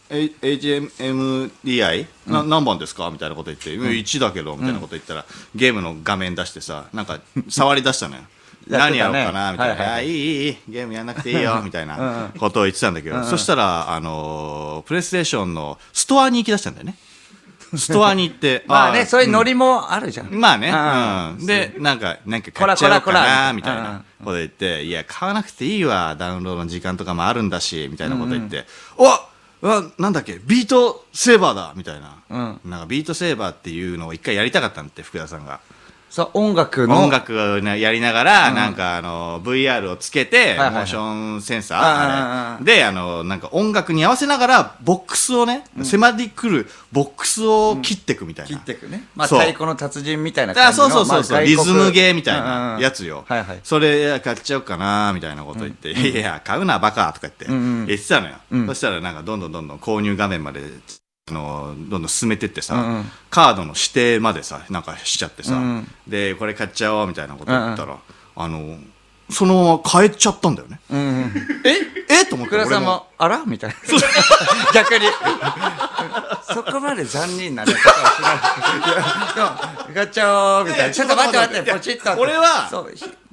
[0.07, 3.09] A- HMDI、な何番ですか？
[3.09, 7.19] みたいなこと言って、1だけどみたいなこと言ったら、ゲームの画面出してさなんか
[7.49, 8.21] 触り出したのよ。
[8.69, 9.51] 何やろうかな？
[9.51, 9.99] みたいな、はいはいはい。
[9.99, 11.59] あいいいゲームやんなくていいよ。
[11.63, 12.31] みたいな。
[12.37, 16.95] ことを言ってたんだけど、そしたら、あのープレイステーションのストアに行き出したんだよね
[17.77, 21.39] ストアに行って まあねーそういうノリもあるじゃん、まあね、うん。
[21.39, 24.03] うん、でなんかなんか買っちゃおうかなみたいな。
[24.23, 28.65] こと言って、いや買わなくていいわダウンロードの時間とかもあるんだしみたいなこと言って、
[28.97, 29.05] お
[29.61, 32.17] うわなんだっけビートセーバーだみたいな、
[32.65, 35.59] なんかビートセーバーっていうのを一回やりたかったんだって福田さんが
[36.15, 37.03] そう音楽の。
[37.03, 49.03] 音楽をねやりながら、なんかあの VR をつけて、はいはいモーションセンサー、あであのなんか音楽に合わせながらボックスをね、迫りくるボックスを切っていくみたいな、切っていくね。
[49.13, 53.59] まあ太鼓の達人みたいなあ感じのそうそうそうそう、まあリズムゲーーみたいなやつよ、はいはい。
[53.61, 58.35] それ買っちゃおうかなみたいなこと言って、いや買うなバカとか言って、言ってたのよ、
[58.67, 60.61] そしたらなんかどんどんどんどん購入画面まで
[61.27, 65.59] あのどんどん進めてってさ、カードの指定までさなんかしちゃってさ、
[66.07, 67.97] でこれ買っちゃおうみたいなこと言ったら、
[68.35, 68.77] あの
[69.31, 70.79] そのまま買えちゃったんだよね、
[71.65, 72.25] ええ？
[72.25, 73.07] と思って俺も。
[73.17, 73.43] あら？
[73.43, 73.75] みたいな。
[74.71, 75.07] 逆に。
[76.53, 80.93] そこまで残忍なねことはしないいやでも買っちゃおうみたいな。
[80.93, 82.21] ちょっと待って待ってポチッと。
[82.21, 82.69] 俺は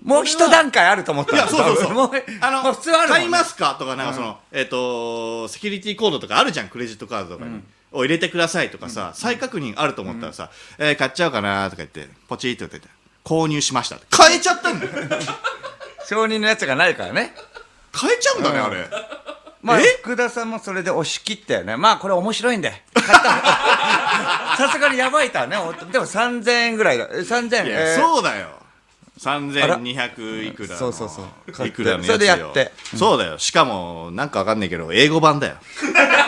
[0.03, 1.93] もう一段階あると思ったいや、そうそうそう。
[1.93, 3.15] もうあの、普通あるね。
[3.17, 3.77] 買いますか？
[3.79, 7.61] とか、なんかその、えっ、と、セキュリティコードとかあるじゃん、クレジットカードとかに。
[7.93, 12.89] を入れてくださいとかさ、再確認あると思ったらさ、えー買っちゃおうかなとか言って、ポチッと言って、
[13.25, 13.97] 購入しました。
[13.97, 14.07] って。
[14.11, 14.93] 買えちゃったんだよ。
[16.09, 17.35] 承認のやつがないからね。
[17.93, 18.89] 買えちゃうんだね、あれ。
[19.63, 19.85] まあえ？
[20.03, 21.77] 福田さんもそれで押し切ったよね。
[21.77, 22.83] まあこれ面白いんで。
[22.95, 25.57] 買った さすがにやばいたね。
[25.57, 27.09] おでも3000円ぐらいだ。
[27.13, 28.01] え3000円いや、えー。
[28.01, 28.49] そうだよ。
[29.21, 30.77] 3200いくらの。
[30.77, 31.53] そうそうそう。
[31.53, 32.13] 買っていくらのやつよ。
[32.13, 32.73] それでやって。
[32.97, 33.39] そうだよ。
[33.39, 35.55] しかも、なんかわかんないけど、英語版だよ。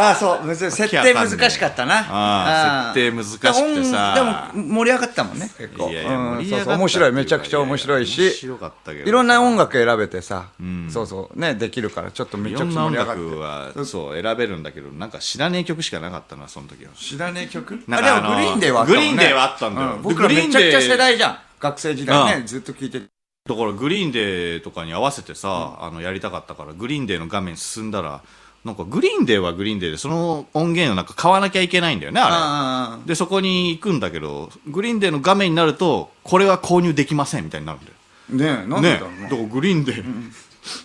[0.00, 0.44] ああそう。
[0.44, 1.98] むずい設定難しかったな。
[2.08, 4.14] ああ設定難しくてさ。
[4.54, 10.48] でも盛り上がったもんね結構いやいやうん盛り上がったそうそう面白いめちゃくちゃ面白いし面白かったけどいろんな音楽選べてさ、
[10.88, 13.22] そうそうねできるからちょっとめいちゃくちゃ盛り上がって。
[13.22, 16.92] 楽はそう選べるんだけどなんか知らねえ曲しかなかったなその時は。
[16.94, 17.82] 知らねえ曲？
[17.90, 18.96] あでもグリーンデーはあったもんね。
[18.96, 19.92] グリーンデーはあったんだよ。
[19.94, 22.46] う僕らグリーンデーめちゃくちゃ世代じゃん学生時代ね、うん。
[22.46, 28.22] ずっと聞いてだからグリーンデーとかに合わせてさ、あのやりたかったからグリーンデーの画面進んだら
[28.64, 37.94] なんかグリーンデーはグリーンデーでその音源をなんか買わなきゃいけないんだよねああれでそこに行くんだけどグリーンデーの画面になるとこれは購入できませんみたいになるんだよ。
[38.30, 40.04] ねえなんでねだろうな、だからグリーンデー、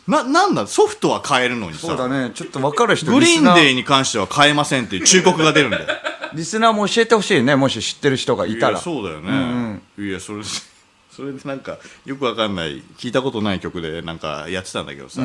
[0.08, 2.32] な、なんだ、ソフトは買えるのにそうださ、ね。
[2.34, 5.86] ちょっと分かる人グリーンデーに関しては買えませんっていう忠告が出るんだよ。
[6.34, 9.82] リスナーも教えてほしいねもし知ってる人がいたいらやそうだよね。
[9.98, 10.46] いや、それで、
[11.12, 15.22] それでなんか、よくわかんない、聞いたことない曲でなんかやってたんだけどさ、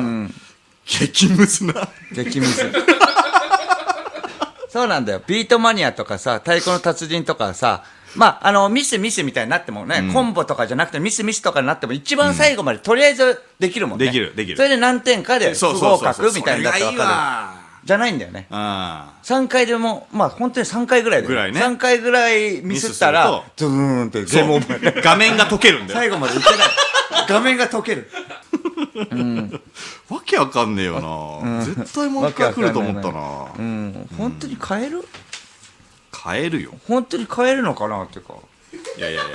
[0.85, 1.89] 激ムズな。
[2.11, 2.71] 激ムズ。
[4.69, 5.21] そうなんだよ。
[5.27, 7.83] ビートマニアとかさ太鼓の達人とかさ
[8.15, 14.57] まあ、あのミスミスみたいになってもね、コンボとかじゃなくてミスミスとかになっても一番最後までとりあえずできるもんね、できるできる。
[14.57, 18.47] それで何点かで不合格みたいになって分かわるじゃないんだよね。
[18.51, 21.61] あ3回でもまあ本当に3回ぐらいでぐらいね。
[21.61, 25.99] 3回ぐらいミスったらドゥーンって画面が溶けるんだよ。
[25.99, 26.57] 最後までいけない
[27.27, 28.09] 画面が溶ける
[30.09, 31.63] わけわかんねえよな。
[31.63, 33.47] 絶対もう一回来ると思ったな。
[33.57, 35.03] うん本当に買える？
[36.11, 36.73] 買えるよ。
[36.87, 38.35] 本当に買えるのかなっていうか
[38.97, 39.31] いやいやいや。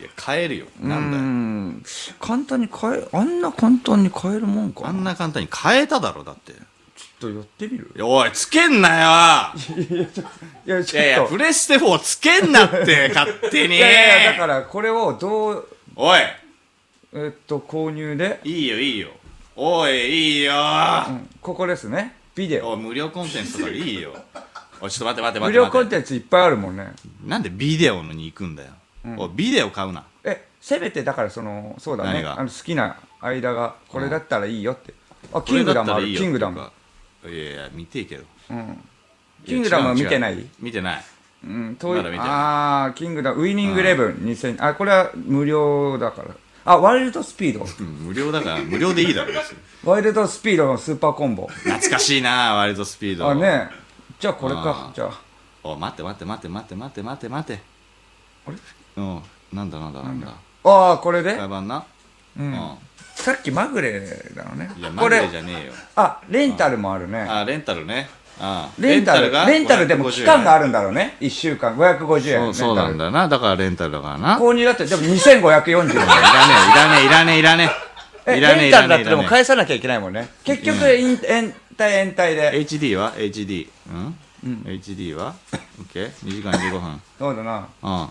[0.00, 0.66] いや買えるよ。
[0.80, 1.22] なんだよ。
[1.22, 1.82] うん
[2.20, 6.52] 簡単に買えあんな簡単に買えるもんかあんな簡単に買えただろ、だって。
[6.52, 6.54] い
[7.20, 7.92] ちょっと寄ってみる？
[7.96, 9.74] やおい、つけんなよ
[10.66, 16.20] いやちいやいや、プレステ4つけんなって、勝手にいやいやだからこれをどうおい、
[17.12, 19.08] えっと購入で、いいよいいよ。
[19.56, 20.52] おい、いいよ。
[21.08, 22.14] うんここですね。
[22.36, 22.70] ビデオ。
[22.70, 24.14] おい、無料コンテンツとかでいいよ。
[24.80, 25.56] おい、ちょっと待って待って無待って。
[25.56, 25.88] 料コン。
[25.88, 26.92] テンツいっぱいあるもんね。
[27.26, 28.70] なんでビデオのに行くんだよ。
[29.16, 30.04] おい、ビデオ買うな。
[30.22, 32.22] えせめてだからそのそうだね。
[32.24, 34.94] あの好きな間がこれだったらいいよって、
[35.32, 36.14] あキングダムある。
[36.14, 36.70] キングダム。
[37.24, 38.24] いやいや、見てえけど。
[38.50, 38.84] うん。
[39.44, 40.48] キングダムは見てないや違う違う。
[40.60, 41.04] 見てない？
[41.42, 41.96] うん、遠い。
[41.96, 42.28] まだ見てない。
[42.28, 46.28] ああキングダムウイニングイレブン2000あこれは無料だから
[46.64, 47.64] あワイルドスピード。
[47.64, 49.58] うん無料だから、無料でいいだろ、別に。
[49.84, 51.46] ワイルドスピードのスーパーコンボ。
[51.46, 53.28] 懐かしいな、ワイルドスピード。
[53.28, 53.70] あね
[54.18, 54.62] じゃあこれか。
[54.66, 55.20] あーじゃあ。
[55.62, 57.62] おい待って待って待って待って待って待って待って。
[58.46, 58.56] あれ？
[58.96, 59.22] うん。
[59.52, 60.28] なんだなんだなんだ。
[60.64, 61.46] ああこれで、な？
[61.46, 62.50] う、うん。
[62.52, 62.78] ん
[63.14, 64.00] さっきまぐれ
[64.34, 64.70] だのね。
[64.78, 65.72] いやマグこれレじゃねえよ。
[65.96, 67.20] あレンタルもあるね。
[67.20, 68.08] あレンタルね。
[68.10, 68.19] あ
[68.78, 71.16] レンタルがレンタルでも期間があるるんだろうね。
[71.20, 71.76] 1週間。
[71.76, 72.38] 550円。
[72.46, 73.28] そうそうなんだな。
[73.28, 74.34] だからレンタルだからな。
[74.36, 75.94] ル購入だってでも2540円。
[75.94, 77.62] いらねえいらねえいらね
[78.26, 78.36] ええいらねえ。
[78.36, 80.28] レンいらねえいらねえタルだってでも返さなきゃいけないもんね。
[80.44, 82.52] 結局延延滞延滞で。
[82.66, 83.68] HD は？HD
[84.44, 85.34] うん？HD は
[85.92, 87.00] ?OK2 時間15分。
[87.18, 87.68] そうだな。
[87.82, 88.08] うん。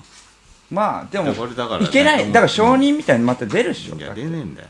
[0.72, 2.28] まあでもいけない。
[2.28, 3.96] だから承認みたいにまた出るっしょ。
[3.96, 4.68] いや出ねえんだよ。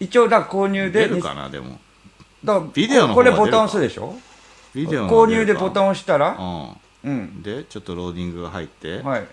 [0.00, 1.78] 一応だから購入で出るかなでも。
[2.42, 4.14] だからビデオの方これボタン押すでしょ？
[4.74, 6.36] ビデオの購入でボタンン押したら？
[7.04, 7.22] ううん。
[7.24, 8.98] んでちょっとローディングが入って。
[9.00, 9.26] はい。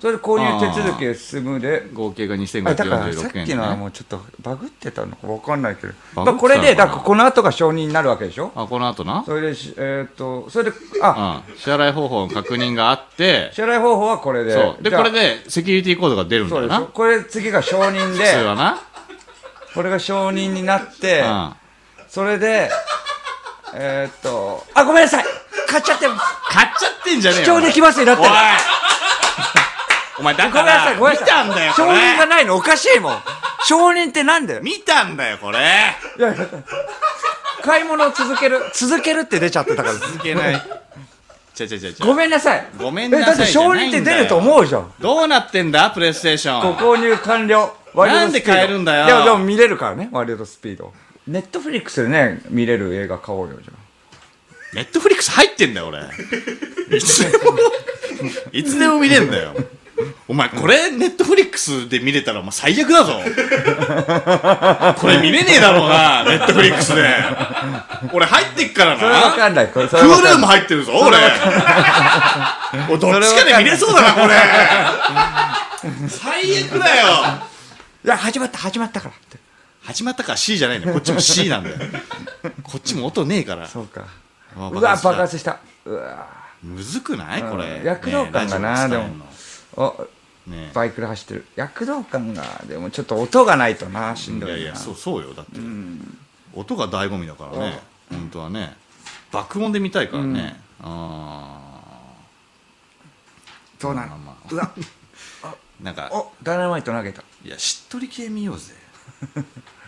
[0.00, 1.90] それで購入手続きが進むで。
[1.92, 5.92] 合計があだからさ2546円っきのはねもうちょっとバグってたのか分かんないけど。
[6.36, 8.50] これでだからこの後が承認になるわけでしょ？
[8.54, 9.24] あこの後な？
[9.26, 11.42] それでしえーっとそれであ。
[11.46, 14.54] うん、支払い方法の確認があって、支払い方法はこれで。
[14.54, 14.82] そう。
[14.82, 16.80] で、これでセキュリティコードが出るんだよな。
[16.82, 18.24] これ次が承認で。
[18.44, 18.78] はな。
[19.74, 21.20] これが承認になって。
[21.20, 21.52] うん。
[22.08, 22.70] それで
[23.74, 25.24] えーっとあごめんなさい。
[25.68, 26.24] 買っちゃってます。
[26.48, 27.44] 買っちゃってんじゃねえよ。
[27.46, 28.28] 視聴できますよだっておい。
[30.18, 31.24] お前、だごめんなさから、いごめんなさい。
[31.24, 32.30] 見たんだよ、こ承認がれ。
[32.30, 33.22] ないのおかしいもん。
[33.66, 34.60] 承認ってなんだよ。
[34.62, 35.58] 見たんだよ、これ。
[35.58, 35.62] い
[36.20, 36.46] やいや
[37.62, 39.94] 買い物を続ける続けるって出ちゃってたから。
[39.94, 40.62] 続けない。
[41.54, 42.06] ちゃちゃちゃちゃ。
[42.06, 42.66] ごめんなさい。
[42.78, 44.92] ごめんなさいえだって承認って出ると思うじゃん。
[44.98, 46.76] どうなってんだ、プレイステーション。
[46.76, 49.06] ご購入完了なんで買えるんだよ。
[49.06, 50.92] いやでも見れるからねワイルドスピード
[51.30, 53.72] ネットフリックスでね見れる映画買おうよじゃ
[54.74, 55.98] ネットフリックス入ってんだよ、俺。
[56.96, 57.58] いつでも、
[58.52, 59.52] いつでも見れんだよ。
[60.28, 63.20] お前、これ、ネットフリックスで見れたら、お前最悪だぞ。
[64.96, 67.02] これ見れねえだろうな、ネットフリックスで。
[68.12, 69.32] 俺入ってっからあそれわな。
[69.32, 71.18] かんないこれそれわかん Hulu ないも入ってるぞ、俺。
[72.88, 74.36] おいどっちかで見れそうだな、これ。
[76.08, 77.06] 最悪だよ。
[78.04, 79.39] いや始まった始まったからって
[79.82, 80.94] 始まったから C じゃないんだよ。
[80.94, 81.76] こっちも C なんだよ。
[82.62, 83.66] こっちも音ねえから。
[83.66, 84.06] そうか。
[84.56, 85.58] あうわ爆発した。
[85.84, 86.26] うわ。
[86.62, 87.42] むずくない？
[87.42, 87.78] これ。
[87.78, 87.84] うん。
[87.84, 89.26] 躍動感がなねでも。
[89.76, 90.06] お
[90.46, 91.46] ねバイクで走ってる。
[91.56, 94.56] 躍動感がでもちょっと音がないとなしんどいな。
[94.56, 95.32] いいややそうそうよ。
[95.34, 95.60] だって、
[96.54, 97.80] 音が醍醐味だからね。
[98.10, 98.76] 本当はね。
[99.32, 101.60] 爆音で見たいからね、あ
[103.78, 104.08] そうなの？
[104.08, 104.72] まあまあうわ。
[105.44, 106.10] あなんか。
[106.12, 107.22] おダイナマイト投げた。
[107.44, 108.74] いやしっとり系見ようぜ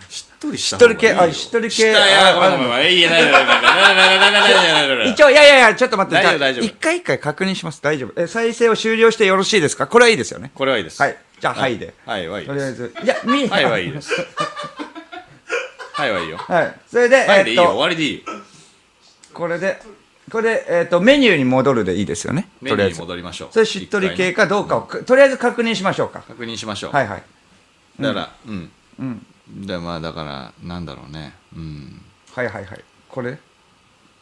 [0.08, 1.90] しっとりしっとり系、あ、しっとり系。
[1.90, 1.94] 一
[5.24, 6.26] 応、いやいやいや、ちょっと待って、
[6.60, 7.80] 一回一回確認します。
[7.80, 8.20] 大丈夫。
[8.20, 9.86] え、再生を終了してよろしいですか？
[9.86, 10.50] これはいいですよね。
[10.54, 11.00] これはいいです。
[11.00, 11.16] はい。
[11.40, 11.94] じゃあ、はいで。
[12.04, 12.44] はい、はい。
[12.44, 12.94] とりあえず。
[13.02, 14.12] いや、みはいはいいです。
[15.94, 16.36] はいはいいよ。
[16.36, 16.74] はい。
[16.90, 17.64] それで、はいでいいよ。
[17.64, 18.22] 終わりでいい。
[19.32, 19.80] これで、
[20.30, 22.48] これ、えっ、と、メニューに戻るでいいですよね。
[22.60, 23.48] メニューに戻りましょう。
[23.50, 26.20] それしっとり系かどうかを、とりあえず確認しましょうか。
[26.20, 26.90] 確認しましょう。
[26.92, 27.22] はいはい。
[27.98, 28.70] だから、うん
[29.48, 31.35] でまあだからなんだろうね。
[31.57, 32.00] うん。
[32.35, 32.85] はいはいはい。
[33.09, 33.38] これ？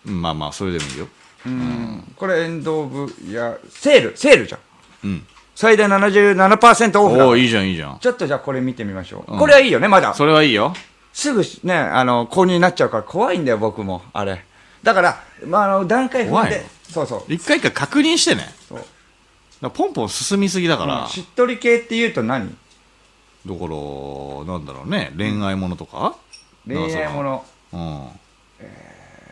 [0.07, 1.09] うんまあまあそれでもいいよ。
[1.47, 2.13] うん。
[2.17, 4.61] これエンド・オブ・いやセールセールじゃん。
[5.05, 5.27] うん。
[5.55, 7.27] 最大77%オフだ。
[7.27, 7.99] おおいいじゃんいいじゃん。
[7.99, 9.39] ちょっとじゃあこれ見てみましょう、うん。
[9.39, 10.15] これはいいよねまだ。
[10.15, 10.75] それはいいよ。
[11.13, 14.45] すぐねあの購入になっちゃうから怖いんだよ僕もあれ。
[14.83, 17.33] だから、まあ、あの段階踏んでそうそう。
[17.33, 18.43] 一回一回確認してね。
[18.69, 19.71] そう。
[19.71, 21.09] ポンポン進みすぎだから、うん。
[21.09, 22.57] しっとり系っていうと何？
[23.47, 25.13] だからなんだろうね。
[25.17, 26.17] 恋愛ものとか、
[26.67, 27.45] 恋愛もの。
[27.73, 28.09] うん、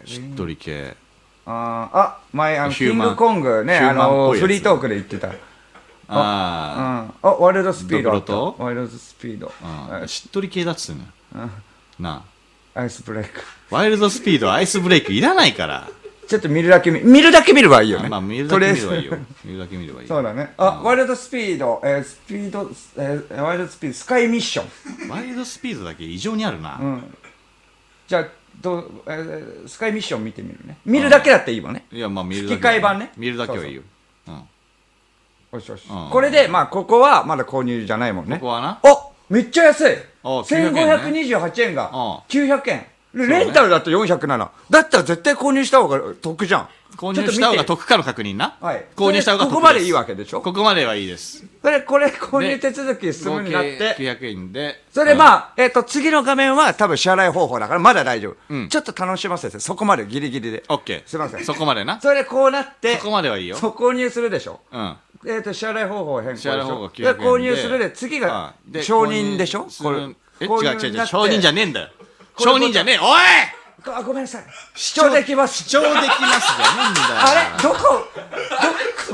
[0.07, 0.97] しっとり系。
[1.45, 5.33] あーあ前あのキングコングねあのフリートークで言ってた。
[6.09, 7.31] あうん。
[7.31, 9.53] あワイルドスピードワイルドスピード。
[9.63, 11.05] あ、うん、しっとり系だっつってん
[11.37, 11.51] のよ
[11.99, 12.23] な
[12.75, 12.81] あ。
[12.81, 13.43] アイスブレイク。
[13.71, 15.89] ワイルドスピードアイスブレイクいらないから
[16.29, 18.07] ちょっと見るだけ見見るだけ見ればいいよね。
[18.07, 19.11] あまあ見るだけ見ればいいよ。
[19.13, 20.05] とりあ見るだけ見ればいい。
[20.05, 20.53] えずそうだね。
[20.59, 25.09] あワイルドスピードえースピードえーワイルドスピードスカイミッション。
[25.09, 27.15] ワイルドスピードだけ異常にあるな、うん。
[28.07, 28.27] じゃあ
[28.61, 30.77] どう、えースカイミッション見てみるね。
[30.85, 31.87] 見るだけだっていいもんね。
[31.91, 32.55] いやまあ見るだけ。
[32.57, 33.11] 吹き替え版ね。
[33.17, 33.83] 見るだけはいいよ。
[34.27, 34.35] うん。
[35.55, 36.11] よしよしうん。
[36.11, 38.35] これでまあここはまだ購入じゃないもんね。
[38.35, 38.81] ここはな。
[38.83, 39.97] おめっちゃ安い。
[40.23, 46.69] お900円ね1528円がうん900円レンタルだと407だったら絶対購入した方が得じゃん。
[46.97, 48.85] 購入した方が得かの確認な、はい。
[48.97, 50.41] 購入した方が得ここまでいいわけでしょ？
[50.41, 51.45] ここまではいいです。
[51.63, 53.95] それこれ購入手続き進むになって。
[53.99, 54.83] 900円で。
[54.93, 58.37] それまあ、えっ、と、次の画面は多分支払い方法だからまだ大丈夫。
[58.49, 58.69] うん。
[58.69, 60.65] ちょっと楽しませて、そこまでギリギリで。
[60.69, 61.45] オッケーすいません。
[61.45, 62.01] そこまでな。
[62.01, 63.57] それでこうなって、そこまではいいよ。
[63.57, 64.61] そう購入するでしょ？
[64.73, 64.97] うん。
[65.27, 66.53] えっ、と、支払い方法を変更でしょ？
[66.53, 67.23] 支払い方法900で円で。
[67.25, 69.67] 購入するで、次が承認でしょ？
[69.67, 71.07] 購入するえ違う違う違う。
[71.07, 71.89] 承認じゃねえんだよ。
[71.89, 71.98] これ
[72.39, 72.99] 承認じゃねえ。
[72.99, 73.19] おい！
[73.87, 74.45] あ、ごめんなさい。
[74.75, 75.65] 主張できます。
[75.65, 77.07] 主張できますじゃねえんだよ。
[77.21, 77.63] あれ？
[77.63, 77.79] どこ、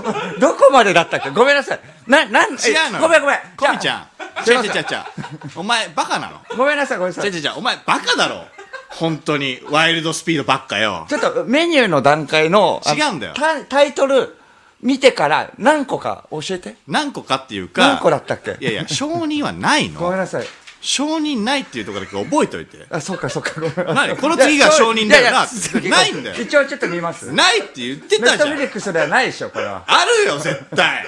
[0.03, 1.31] どこ、どこまでだったっけ？
[1.31, 1.81] ごめんなさい。
[2.07, 2.99] な、なん、え違うの。
[2.99, 3.39] よごめんごめん。
[3.57, 4.09] コミちゃん。
[4.45, 4.83] すいません違う違う。
[4.83, 6.41] 違う違うお前バカなの？
[6.57, 7.31] ごめんなさい、ごめんなさい。
[7.31, 7.43] 違う違う。
[7.43, 8.47] 違うお前バカだろ。
[8.89, 9.61] 本当に。
[9.71, 11.07] ワイルドスピードばっかよ。
[11.09, 13.35] ちょっとメニューの段階の、あ違うんだよ。
[13.35, 14.37] タタイトル
[14.81, 16.77] 見てから何個か教えて。
[16.89, 18.57] 何個かっていうか何個だったっけ？
[18.61, 20.01] いやいや承認はないの。
[20.01, 20.47] ごめんなさい。
[20.87, 22.85] 承認ないっていうところだけ覚えといて。
[22.91, 23.75] あ、そうかそうか、ごめん。
[23.97, 24.15] 何？
[24.17, 25.47] この次が承認だよな。
[25.89, 26.43] ないんだよ。
[26.43, 27.33] 一応ちょっと見ます。
[27.33, 28.57] ないって言ってネットたじゃん。
[28.57, 29.83] フリックスではないでしょ、これは。
[29.87, 31.07] あるよ絶対。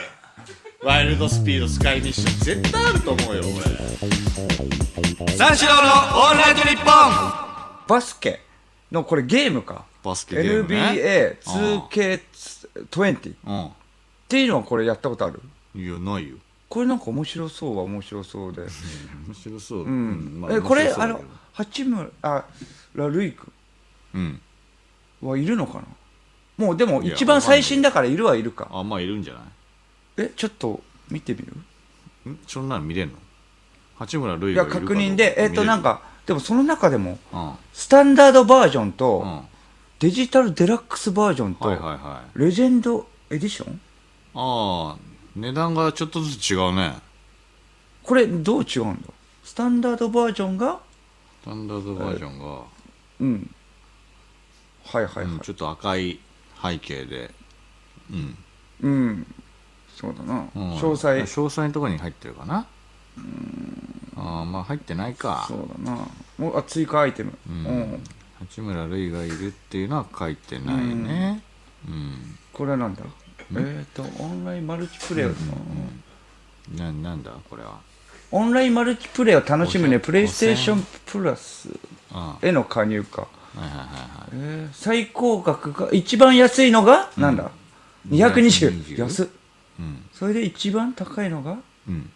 [0.82, 2.60] ワイルドスピードスカイミッション。
[2.62, 7.86] 絶対あると思うよ俺三四郎のオールナイトニッポン。
[7.86, 8.40] バスケ。
[8.90, 9.84] の、これゲームか。
[10.02, 11.36] バスケゲームね。
[11.44, 13.70] NBA2K20 っう
[14.28, 15.42] ていうのはこれやったことある？
[15.74, 16.36] んいやないよ
[16.68, 18.62] これなんか面白そうは面白そうで。
[18.62, 19.79] 面白そう。
[19.83, 20.40] ううん。
[20.40, 21.20] まあえ、これ、あの、
[21.52, 22.44] 八村、あ、
[22.94, 23.52] ラルイ君
[24.14, 24.40] うん。
[25.22, 25.85] はいるのかな？
[26.59, 28.68] もうでも一番最新だからいるはいるか。
[28.72, 30.26] あまあいるんじゃない？
[30.29, 32.31] え、ちょっと見てみる？
[32.33, 32.38] ん？
[32.46, 33.14] そんなの見れんの？
[33.96, 37.52] 八村塁がい確認で、えっと、なんか、でもその中でも、うん。
[37.72, 39.48] スタンダードバージョンうと、ん。
[40.00, 42.38] デジタルデラックスバージョンと、はいはいはい。
[42.38, 43.81] レジェンドエディション？
[44.35, 44.96] ああ
[45.37, 46.96] 値段がちょっとずつ違うね。
[48.03, 49.09] これどう違うんだ
[49.44, 50.81] スタンダードバージョンが？
[51.42, 52.62] スタンダードバージョンが、
[53.20, 53.51] うん。
[54.85, 55.25] はいはいはい。
[55.27, 56.18] うんちょっと赤い
[56.62, 57.31] 背景で。
[58.11, 58.37] うん。
[58.81, 59.27] うん、
[59.94, 60.75] そうだな、うん。
[60.77, 61.20] 詳細。
[61.22, 62.66] 詳細のところに入ってるかな？
[64.16, 65.44] ああまあ入ってないか。
[65.49, 66.09] そうだな。
[66.38, 67.37] もうあ追加アイテム。
[67.49, 67.62] ううん。
[67.62, 68.05] ん、
[68.40, 71.42] 八村塁がいるっていうのは書いてないね。
[71.88, 73.03] うん、これはなんだ？
[73.54, 75.30] えっ、とオンラインマルチプレイを、
[76.76, 77.78] ななんだこれは。
[78.32, 79.96] オンラインマルチプレイを楽しむね。
[79.96, 81.68] 5000プレイステーションプラス
[82.12, 83.88] あへの加入か、あはいはいはいは
[84.26, 84.30] い。
[84.35, 87.50] えー最高額が一番安いのが、なんだ
[88.11, 89.26] ？220 220安っ
[89.78, 90.04] うん。
[90.12, 91.56] それで一番高いのが？
[91.88, 92.11] うん。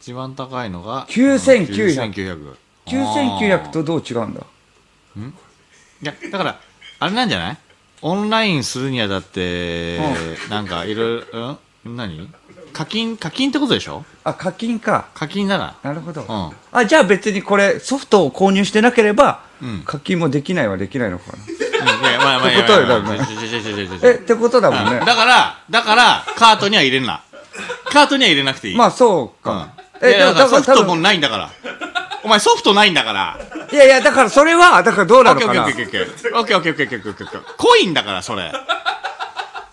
[0.00, 2.54] 一番高いのが？9900 9900
[2.86, 4.40] 9900とどう違うんだ？
[6.02, 6.60] いやだから
[7.00, 7.58] あれなんじゃない？
[8.06, 9.98] オンラインするにあたって、
[10.50, 11.96] なんかいろいろうん？
[11.96, 12.28] 何？
[12.74, 13.16] 課金？
[13.16, 14.04] 課金ってことでしょ？
[14.24, 15.08] あ課金か。
[15.14, 15.56] 課金な。
[15.56, 16.50] らなるほど、うん。
[16.70, 19.82] あじゃあ別にこれソフトを購入してなければ、うん。
[19.86, 21.38] 課金もできないはできないのかな。
[21.42, 27.22] ってことよだからいやまあちょちょちょちょちょちょえってことだもんねうんだからだからカートには入れんな
[27.84, 31.50] カートには入れなくていいまあそううんか、いやだからソフトもないんだから
[32.24, 33.38] お前ソフトないんだから。
[33.70, 35.76] いやいや、だからそれは、だからどうなのオかッケーオなッ。
[35.76, 36.38] ケーオッケー。
[36.38, 37.54] オッケーオッケーオッケーオッケーオッケーオッケー。
[37.56, 38.52] コインだから、それ。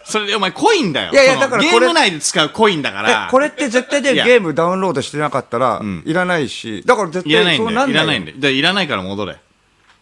[0.03, 1.13] それ、お前コインだよ。
[1.13, 3.29] いやいやだからゲーム内で使うコインだから。
[3.31, 7.87] これって絶対でゲームダウンロードしてなかったら、いらないし、だから絶いな対いんそうだなよ。
[7.87, 8.51] んいらないんで。
[8.51, 9.37] いらないから戻れ。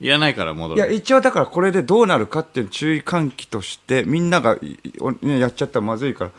[0.01, 4.57] いらないから戻いや、一応だからこれでどうなるかっていう注意喚起として、みんなが
[5.21, 6.31] やっちゃったらまずいから、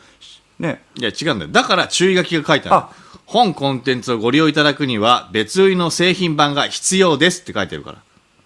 [0.59, 0.83] ね。
[0.95, 1.51] いや、違うんだよ。
[1.51, 2.89] だから注意書きが書いてああ
[3.31, 7.97] 本コンテンツをご利用いただくには別売りの製品版が必要ですって書いてるから。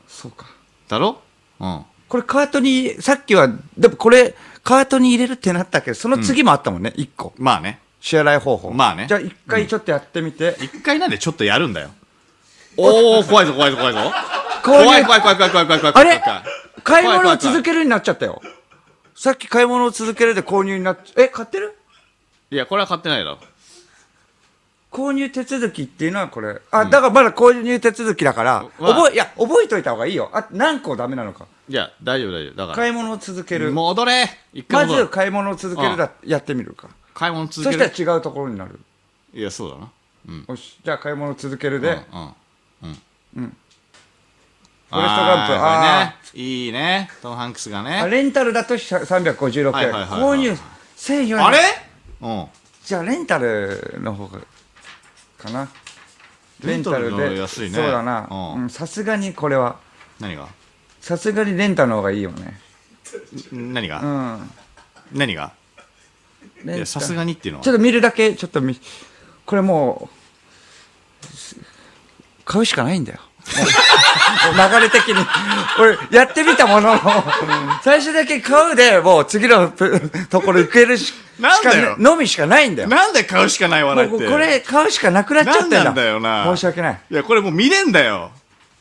[0.08, 0.46] そうか。
[0.88, 1.20] だろ？
[1.60, 1.86] うん。
[2.08, 5.90] これカートに、さっきは、でもこれ、カートに入れるってなったけ？
[5.90, 7.34] ど、その次もあったもんね、一個。
[7.38, 7.80] まあね。
[8.00, 8.72] 支払い方法。
[8.72, 10.56] まあねじゃあ一回ちょっとやってみて。
[10.62, 11.90] 一回なんでちょっとやるんだよ。
[12.78, 14.00] おー、怖いぞ怖いぞ怖いぞ。
[14.64, 16.20] 怖い怖い怖い怖い怖い怖い怖いあれ？
[16.20, 16.44] 怖い怖い。
[16.84, 18.40] 買い物を続けるになっちゃったよ。
[19.16, 21.76] さっき買い物を続けるで購入になっちゃ、え、買ってる？
[22.52, 23.40] いや、これは買ってないだろ。
[24.96, 26.62] 購入手続きっていうのはこれ。
[26.72, 30.30] あ、だからまだ購入手続きだから、まあ覚え、いや、覚えといた方がいいよ。
[30.34, 31.48] あ、何個ダメなのか。
[31.68, 32.56] いや、大丈夫大丈夫。
[32.56, 33.66] だか買い物を続けら。
[33.66, 33.72] る。
[33.74, 36.88] 戻れ一回ま戻るず買い物を続けるだ、やってみるか。
[37.14, 37.94] 買い物そ続ける。
[37.94, 38.80] したら違うところになる。
[39.34, 39.90] いや、そうだな。
[40.30, 40.46] うん。
[40.48, 42.34] よし、じゃあ買い物を続けるで、うん。
[42.84, 43.02] うん。
[43.38, 43.58] うん
[44.88, 46.48] フォレストガンプあーあこれね。
[46.48, 47.10] いいね。
[47.22, 48.08] トム・ハンクスがあね。
[48.10, 49.72] レンタルだと356円。
[49.74, 50.52] はいはいはいはい購入
[50.96, 51.44] 1400円。
[51.44, 51.58] あれ？
[52.22, 52.46] うん。
[52.86, 54.40] じゃあレンタルの方が、
[55.46, 55.70] かな。
[56.64, 57.38] レンタルで。
[57.38, 58.68] 安いねそうだな。
[58.70, 59.78] さすがにこれは。
[60.20, 60.48] 何が？
[61.02, 62.60] さすがにレンタルの方がいいよね。
[63.54, 64.00] うん何が？
[64.00, 64.52] ん。
[65.14, 65.52] 何が？
[66.66, 67.74] いや、さすがにっていうのはちょ。
[67.74, 68.80] っと見るだけ、ちょっと見、
[69.46, 70.10] これも
[71.24, 71.56] う、す
[72.44, 73.20] 買うしかないんだよ。
[73.46, 75.26] 流れ的に。
[75.80, 77.02] 俺、やってみたものの、
[77.84, 82.90] 最初だけ買うで、もう次のぷところ行けるし、なんだよのみしかないんだよ。
[82.90, 84.28] なんで買うしかない笑いって。
[84.30, 85.84] これ買うしかなくなっちゃってんだ。
[85.84, 87.02] なんだよな申し訳ない。
[87.10, 88.32] いや、これもう見れんだよ。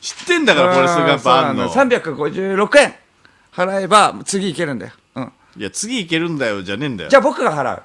[0.01, 1.67] 知ってんだから、フォレストガンプあんの。
[1.67, 2.95] そうなんだ356円
[3.53, 4.93] 払えば次行けるんだよ。
[5.15, 5.31] うん。
[5.57, 7.15] いや、次行けるんだよ、じゃねえんだよじ。
[7.15, 7.83] ゃあ僕が払う。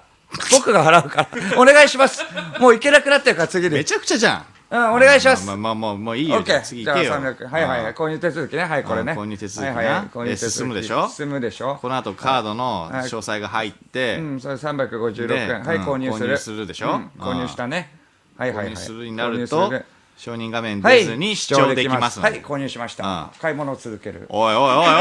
[0.52, 1.60] 僕が払うから。
[1.60, 2.24] お願いします。
[2.58, 3.76] もう行けなくなってるから次で。
[3.76, 4.44] めちゃくちゃじゃん。
[4.70, 5.46] うん、お願いします。
[5.48, 6.42] まあまあまあ、もういいよ。
[6.62, 7.14] 次行けよ。
[7.14, 7.94] 300はいはいはい。
[7.94, 8.62] 購入手続きね。
[8.64, 9.12] はい、これね。
[9.12, 10.04] うん購入手続きなはいはいはい。
[10.06, 11.08] 購入手え続き進むでしょ？
[11.08, 11.78] 進むでしょ？
[11.82, 15.64] この後カードのはい詳細が入って、うん、それ356で円。
[15.64, 16.26] はい、うん購入する。
[16.26, 16.92] 購入するでしょ？
[16.92, 17.92] うん購入したね。
[18.38, 18.74] はいはいはい。
[18.74, 19.84] 購入するになる購入とする、
[20.16, 23.04] 承認画面はい出ずに視聴できますのではい、購入しました
[23.34, 23.40] うん。
[23.40, 24.26] 買い物を続ける。
[24.28, 24.92] おいおいおいおいおいおい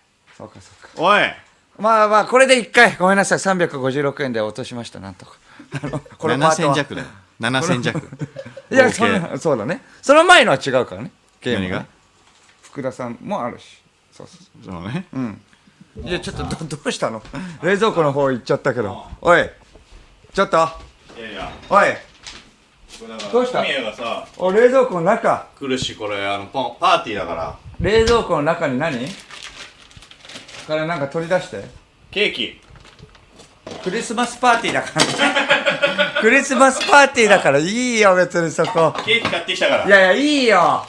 [0.38, 1.02] そうかそうか。
[1.02, 1.30] おいおい
[1.76, 3.38] まあまあ、これで一回、ごめんなさい。
[3.38, 5.32] 356円で落としました、なんとか。
[5.82, 7.06] あのこのパート7000は弱だよ。
[7.40, 8.00] 7000弱。
[8.70, 9.82] いや、そのそうだね。
[10.02, 11.10] その前のは違うからね。
[11.40, 11.78] ゲーム何が？
[11.80, 11.86] ね
[12.62, 13.82] 福田さんもあるし。
[14.12, 15.06] そうそうそうね。
[15.12, 15.42] うん。
[16.04, 17.22] いや、ちょっとど、どうしたの？
[17.62, 19.04] 冷蔵庫の方行っちゃったけど。
[19.20, 19.48] おい。
[20.32, 20.56] ちょっと。
[20.56, 21.86] いやいや、おい。
[23.32, 23.64] どうした？
[23.64, 25.48] がさ、お、冷蔵庫の中。
[25.58, 29.06] 来るし、これ、あの、ポン、パーティーだから、冷蔵庫の中に何？
[30.66, 31.64] からなんか取り出して。
[32.10, 32.60] ケーキ。
[33.82, 36.20] クリスマスパーティーだから。
[36.20, 38.92] クリスマスパーティーだからいいよ、別にそこ。
[39.04, 39.86] ケーキ買ってきたから。
[39.86, 40.58] いやいや、いいよ。
[40.60, 40.86] あ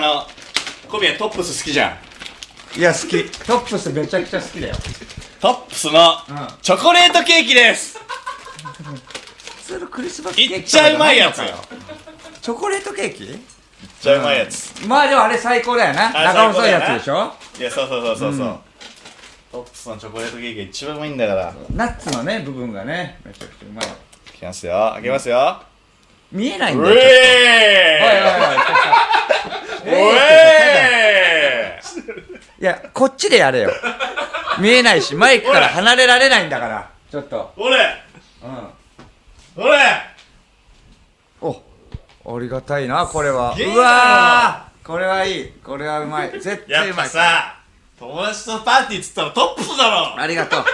[0.00, 0.26] の、
[0.88, 1.98] 小宮トップス好きじゃ
[2.74, 2.78] ん。
[2.78, 3.24] いや、好き。
[3.46, 4.76] トップスめちゃくちゃ好きだよ。
[5.40, 6.16] トップスの
[6.62, 7.98] チョコレートケーキです。
[7.98, 11.46] 普通のクリスマスケーキいっちゃうまいやつよ
[12.40, 13.24] チョコレートケーキ？
[13.24, 13.38] いっ
[14.00, 14.86] ちゃうまいやつ。
[14.86, 16.08] まあでもあれ最高だよな。
[16.08, 17.32] あ長細いやつでしょ？
[17.58, 18.58] いや、そうそうそうそうそう。
[19.52, 21.54] トップスのチョコレートケーキが一番うまいんだから。
[21.74, 23.86] ナッツのね、部分がね、めちゃくちゃうまい。
[23.86, 24.90] いきますよ。
[24.94, 25.62] 開けますよ。
[26.32, 26.94] 見えないうんえ
[28.00, 28.58] だよ。
[28.66, 28.76] ちょっ
[29.84, 31.80] とおいおいおいえ
[32.60, 33.70] いや、こっちでやれよ。
[34.58, 36.90] 見えないし、マイクから離れられないんだから。
[37.10, 37.52] ちょっと。
[37.56, 37.76] ーおれ
[38.42, 39.64] うん。
[39.64, 39.78] おれ
[41.40, 43.54] お、ありがたいな、これは。
[43.54, 45.52] すげえなうわーこれはいい。
[45.64, 46.30] これはうまい。
[46.32, 47.08] 絶やっぱ対うまい。
[47.08, 47.55] さ、
[47.98, 50.64] 友達とパーティーっつったらトップスだろありがとう。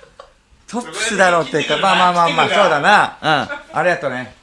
[0.68, 3.16] トップスだろうっていうか、まあまあまあまあ、そうだな。
[3.22, 3.48] うん。
[3.78, 4.34] ありがとうね。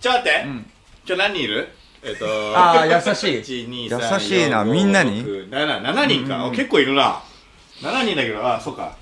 [0.00, 0.42] ちょっと待って。
[0.44, 0.70] ん
[1.06, 1.74] 今日何人いる？
[2.02, 3.04] えっと、ああ、優しい。
[3.40, 6.44] 1、2、3、優しいなみんなに ?7、7人か？
[6.46, 7.20] お結構いるな。
[7.82, 8.92] 7人だけど、あ、そうか。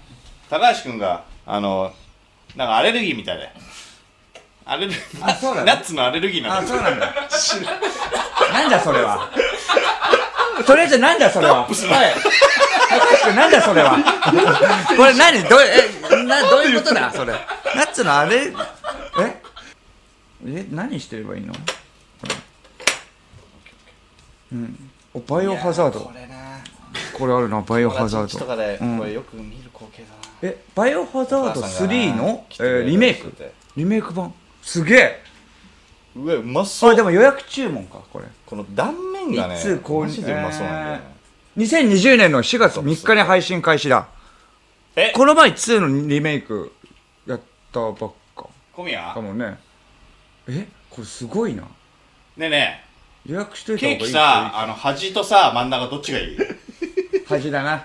[0.51, 1.93] 高橋くんが、あの、
[2.57, 3.51] なんかアレルギーみたいで。
[4.64, 5.67] アレルギー、あそうなの？
[5.67, 7.14] ナッツのアレルギーなんあ、だそうなんだ。
[8.53, 9.31] なんだそれは。
[10.64, 11.64] とりあえずなんだそれは？
[11.64, 11.70] はい。
[11.70, 11.80] 高
[13.18, 13.96] 橋君なんだそれは？
[14.96, 15.42] これ何？
[15.44, 17.11] どう、え、な、どういうことだ？
[17.12, 17.32] それ。
[17.74, 18.52] ナッツのあれ、え？
[20.46, 21.52] え、何してればいいの？
[24.52, 24.90] うん。
[25.14, 26.12] お、バイオハザードこ。
[26.14, 26.36] れな
[27.18, 28.57] これあるな、バイオハザード。
[28.57, 30.14] で、うんこれよく見る光景だな。
[30.42, 33.32] え、バイオハザード3の、えリメイク
[33.76, 34.32] リメイク版？
[34.62, 35.22] すげえ
[36.14, 36.90] うわ、うまこそう。
[36.90, 38.24] れでも予約注文か、これ。
[38.47, 41.03] この断面がね、いつ購入マジでうまそうなんだよね。
[41.59, 44.07] 2020年の4月3日に配信開始だ。
[44.94, 46.72] え、この前2のリメイク
[47.26, 47.40] やっ
[47.72, 47.97] たばっ
[48.36, 49.12] か小宮？
[49.12, 49.59] かもね。
[50.49, 50.66] え？
[50.88, 51.62] これすごいな。
[51.62, 52.84] ねえね
[53.26, 56.36] 予約しとえ、いた方がいいケーキさ、あの、端とさ、真ん中どっちがいい？
[57.26, 57.84] 端だな。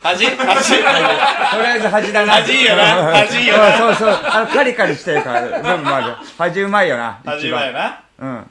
[0.00, 2.32] 恥恥 とりあえず恥だな。
[2.34, 4.20] 恥いいよな恥いいよなうんそうそう。
[4.24, 6.14] あの、カリカリしてるから、部分もある。
[6.38, 7.18] 恥うまいよな。
[7.24, 7.60] 恥一番。
[7.62, 8.50] だよなうん。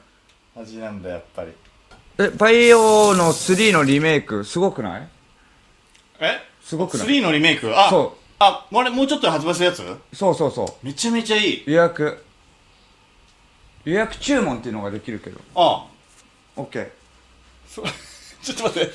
[0.56, 1.52] 恥なんだやっぱり。
[2.18, 5.08] え、バイオの3のリメイク、すごくない？
[6.20, 6.38] え？
[6.62, 7.78] すごくない？3のリメイク？
[7.78, 8.18] あそう。
[8.38, 9.82] ああれもうちょっとで発売するやつ？
[10.14, 11.64] そうそうそめちゃめちゃいい。
[11.66, 12.24] う予約。
[13.84, 15.40] 予約注文っていうのができるけど。
[15.54, 15.86] あ。
[16.56, 16.88] OK
[17.68, 17.82] そ
[18.42, 18.92] ちょっと待って。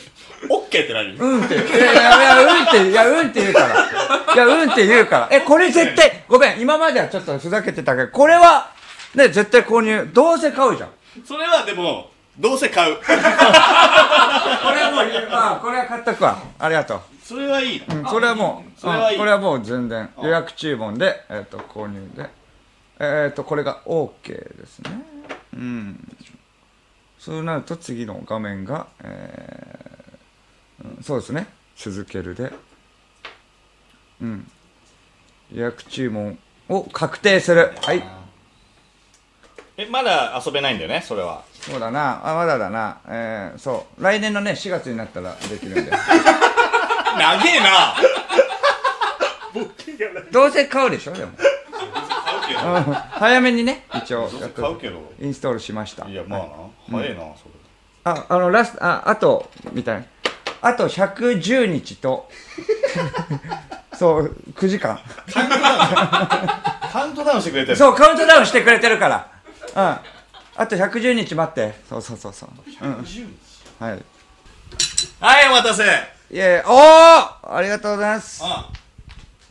[0.49, 1.15] オッケーって何？
[1.15, 1.55] うんって。
[1.55, 4.33] いやいやうんっていやうんって言うから。
[4.33, 5.29] いやうんって言うから。
[5.31, 6.59] えこれ絶対ごめん。
[6.59, 8.71] 今まではちょっとふざけてたけどこれは
[9.13, 10.09] ね絶対購入。
[10.11, 10.89] どうせ買うじゃん
[11.25, 12.09] それはでも
[12.39, 22.29] どうせ買うこれはもうあこれは買っとくわありがとうそれはいいうん、それはもう、それはいいうんこれはもう全然予約注文で、えっ、と、購入で、
[22.99, 24.89] えっ、と、これが OK ですね。
[25.53, 26.17] うん。
[27.17, 31.47] そうなると次の画面が、えーうんそうですね。
[31.77, 32.51] 続けるで、
[34.21, 34.51] うん。
[35.53, 36.37] 予約注文
[36.67, 37.71] を確定する。
[37.81, 38.03] はい。
[39.77, 42.19] えまだ遊べないんだよねそれはそうだな。
[42.27, 42.97] あ、まだだな。
[43.07, 44.03] えー、そう。
[44.03, 45.91] 来年のね、4月になったらできるんで。
[45.91, 47.95] 長えな
[50.31, 51.31] どうせ買うでしょ、でも。
[53.11, 56.07] 早めにね、一応買うけどインストールしました。
[56.07, 56.47] いやまあな
[56.99, 57.51] 早いなそれ
[58.03, 60.05] あ、あの、ラスト、あ、あと、みたいな。
[60.61, 62.27] あと110日と、
[63.93, 64.99] そう、9時間。
[66.91, 69.27] カウントダウンしてくれてるそう、カウントダウンしてくれてるから。
[69.75, 69.97] うん。
[70.55, 71.73] あと110日待って。
[71.89, 72.49] そうそうそうそう。
[72.81, 72.93] うん。
[73.79, 74.03] はい。
[75.19, 75.83] はいお待たせ
[76.31, 78.41] いやいや、おーありがとうございます。
[78.43, 78.71] ああ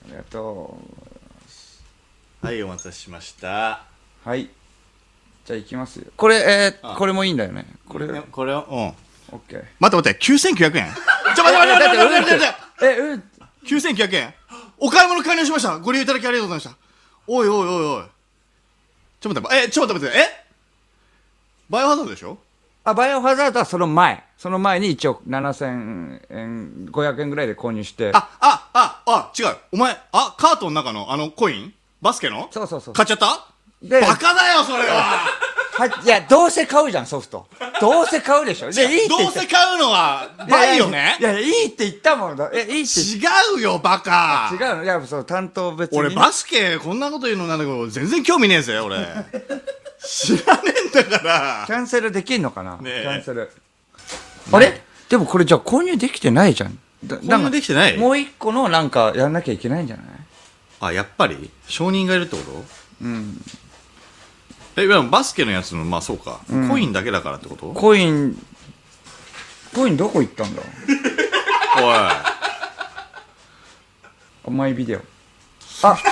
[0.07, 0.79] りがと
[2.43, 3.83] はいお待たせしました
[4.27, 4.29] う。
[4.29, 4.49] はい。
[5.45, 6.07] じゃあ行きますよ。
[6.17, 7.67] これ、えー、あこれもいいんだよね。
[7.89, 9.65] これ、オッこれをうんケー。
[9.79, 10.89] 待って待って9900円
[11.37, 13.25] ちょ待って待って待って待って待って待ってえ、うん。
[13.65, 14.35] 9900円
[14.79, 16.77] お買い物完了しましたご利用いただきありがとうございました
[17.27, 18.05] おいおいおいおい
[19.21, 20.21] ちょっと待ってえちょっと待ってえ？
[21.69, 22.39] バイオハザードでしょ？
[22.83, 24.25] あ、バイオハザードはその前。
[24.39, 28.11] その前に一応7000円、500円ぐらいで購入して。
[28.15, 29.57] ああああ違う。
[29.73, 31.75] お前あカートの中のあのコイン？
[32.01, 32.49] バスケの？
[32.51, 32.95] そうそうそう。
[32.95, 33.47] 買っちゃった？
[33.83, 35.27] でバカだよそれは
[35.81, 37.47] はいや、どうせ買うじゃん、ソフト。
[37.81, 38.71] どうせ買うでしょ。
[38.71, 39.41] で、いいってど言った。
[39.41, 41.17] うせ買うのはバイオね。
[41.19, 42.51] いやいや、いいって言ったもんだ。
[42.53, 43.19] え、いいって違
[43.57, 44.51] うよバカ。
[44.53, 44.85] 違うの？
[44.85, 45.99] いや、そう、担当別に。
[45.99, 48.99] 俺バスケこんなこと言うのなんだけど全然興味ねえぜ俺。
[50.05, 51.65] 知らねえんだから。
[51.67, 53.03] キャンセルできんのかな、ねえ。
[53.03, 53.51] キャンセル。
[54.53, 54.83] あれ？
[55.09, 56.79] でもこれじゃあ購入できてないじゃん。
[57.07, 57.97] だ購入できてない？
[57.97, 60.07] もう一個のなんかやんなきゃいけないんじゃない？
[60.81, 61.51] あやっぱり？
[61.69, 62.65] 承認がいるってこと？
[63.01, 63.43] うん。
[64.83, 67.69] えいやバスケのやつのまあそうか、コインだけだからってこと？
[67.69, 68.37] おいコイン、
[69.75, 70.63] コインどこ行ったんだ？
[74.51, 75.01] マイビデオ。
[75.83, 75.97] あ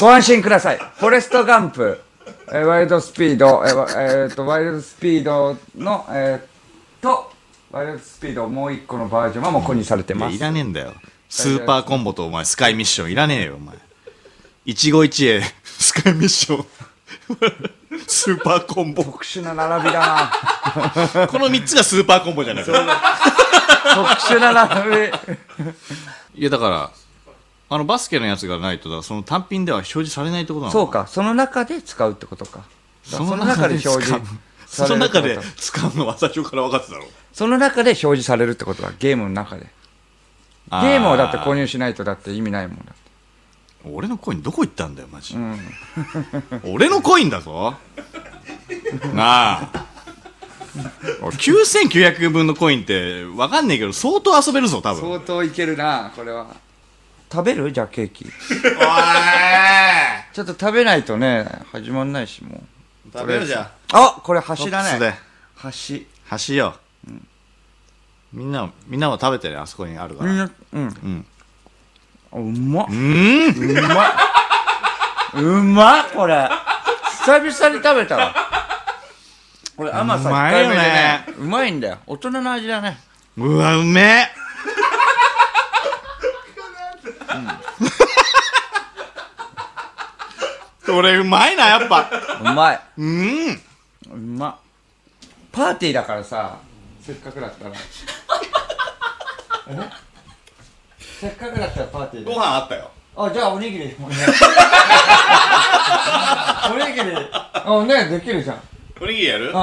[0.00, 0.78] ご安心ください。
[0.98, 2.00] フォレストガンプ、
[2.48, 7.32] えーワイルドスピード、えーわえーと、ワイルドスピードの、えーと、
[7.70, 8.48] ワイルドスピード。
[8.48, 10.36] もう一個のバージョンはもう購入されてます。
[10.36, 10.92] いらねえんだよ。
[11.30, 13.76] スーパーコンボとお前スカイミッションいらねえよお前。
[14.66, 15.42] 一期一会
[15.78, 16.66] スカイミッション
[18.06, 21.26] スーパーコンボ特殊な並びだな。
[21.28, 22.72] この3つがスーパーコンボじゃないか
[23.94, 25.06] 特殊な並び。
[26.34, 26.90] いやだから
[27.68, 32.60] あのバスケのやつがないとその単品では表示されないってことなのそうか、その中で使うってことか。
[33.04, 34.14] その中で表示
[34.66, 39.66] その中でされるってこと使うのは最初から分かってたろその中で表示されるってことはゲームの中で。
[40.68, 43.05] ゲームをだって購入しないとだって意味ないもんだって。
[43.92, 45.58] 俺のコインどこ行ったんだよマジ、うん。
[46.64, 47.74] 俺のコインだぞ
[49.14, 49.86] なあ
[51.22, 56.46] 俺9900円分のコインって分かんねえけど相当遊べるぞ多分相当いけるな、これは。
[57.32, 57.72] 食べる？
[57.72, 58.24] じゃあケーキ。
[58.24, 62.60] ちょっと食べないとね、始まんないし、もう。
[63.12, 65.18] 食べようじゃあこれあ橋だね。
[65.62, 65.70] 橋。
[66.48, 66.76] 橋よ、
[68.32, 70.82] みんなみんなも食べてねあそこにあるからみんな、うん。
[70.82, 71.35] うんあ
[72.40, 72.90] うまっう。
[72.90, 74.12] ーんうまっ。
[75.34, 76.48] うまっ、これ。
[77.24, 78.34] 久々に食べたわ。
[79.76, 81.26] これ甘さ控えめでね。
[81.38, 81.98] うまいんだよ。
[82.06, 82.98] 大人の味だね。
[83.36, 84.28] うわうめえ
[90.86, 92.08] これうまいなやっぱ
[92.40, 92.80] うまい。
[92.96, 93.60] うん
[94.12, 94.56] うまっ。
[95.52, 96.58] パーティーだからさ、
[97.00, 97.74] せっかくだったら。
[99.68, 99.90] え
[101.20, 102.38] せっかくだったらパーティーでご。
[102.38, 103.84] 飯あったよあ、じゃあおにぎり。
[103.98, 104.26] おにぎり。
[106.70, 107.16] おにぎり。
[107.32, 108.60] あ、ね、できるじゃん。
[109.00, 109.50] おにぎりやる？
[109.52, 109.58] ちょ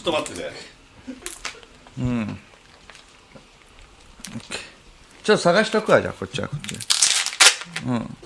[0.00, 0.50] っと待ってて
[1.98, 2.06] うん。
[2.06, 2.38] うん。
[5.22, 6.74] ちょっと探しとくわじゃあこっちはこっち
[7.86, 8.00] うん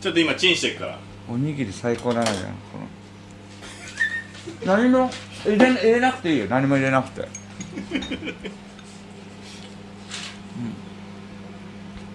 [0.00, 2.50] ちょっと今チンしてるからおにぎり最高だなじゃんこ
[4.64, 5.10] の何も
[5.48, 6.46] 入れ入れなくていいよ。
[6.48, 7.20] 何も入れなくて。
[7.22, 7.28] うん。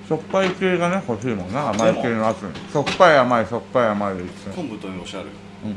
[0.08, 1.70] しょっぱい系がね欲しいもんな。
[1.70, 2.42] 甘い系のやつ。
[2.44, 5.32] にしょっぱい甘いしょっぱい甘いで言って昆布と梅干しあるよ
[5.66, 5.76] うん。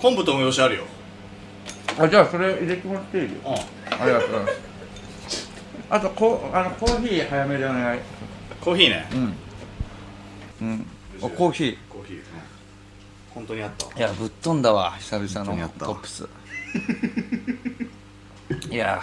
[0.00, 0.84] 昆布と梅干しあるよ。
[1.98, 3.24] あじゃあそれ入れてもらっていい？
[3.24, 3.52] ようん。
[3.52, 5.50] ありがとうございます。
[5.90, 8.00] あとこあのコーヒー早めでお願い。
[8.60, 9.08] コーヒーね。
[9.12, 9.34] うん。
[10.60, 10.86] うん。
[11.20, 11.76] おコーヒー。
[11.88, 12.22] コーヒー、
[13.34, 13.98] 本当にあった。
[13.98, 16.28] いやぶっ飛んだわ久々のトップス
[18.70, 19.00] いや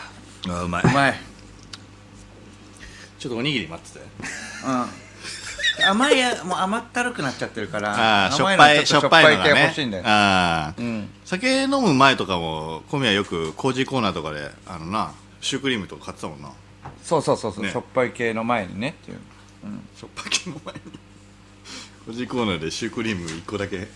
[0.48, 1.16] あうまうまい。
[3.18, 4.06] ちょっとおにぎり待ってて。
[4.68, 5.86] うん。
[5.90, 11.10] 甘いやもう甘ったるくなっちゃってるからああしょっ甘ぱいしょっとょっぱいのが系ね欲しいんだよああうん。
[11.26, 15.12] 酒飲む前とかも小宮よくコージーコーナーとかであのな
[15.42, 16.52] シュークリームとか買ってたもんな。
[17.04, 17.72] そうそうそうそう、ね。
[17.72, 19.20] しょっぱい系の前にねっていう。
[19.96, 20.82] しょっぱ系の前に。
[22.06, 23.88] コージーコーナーでシュークリーム1個だけ。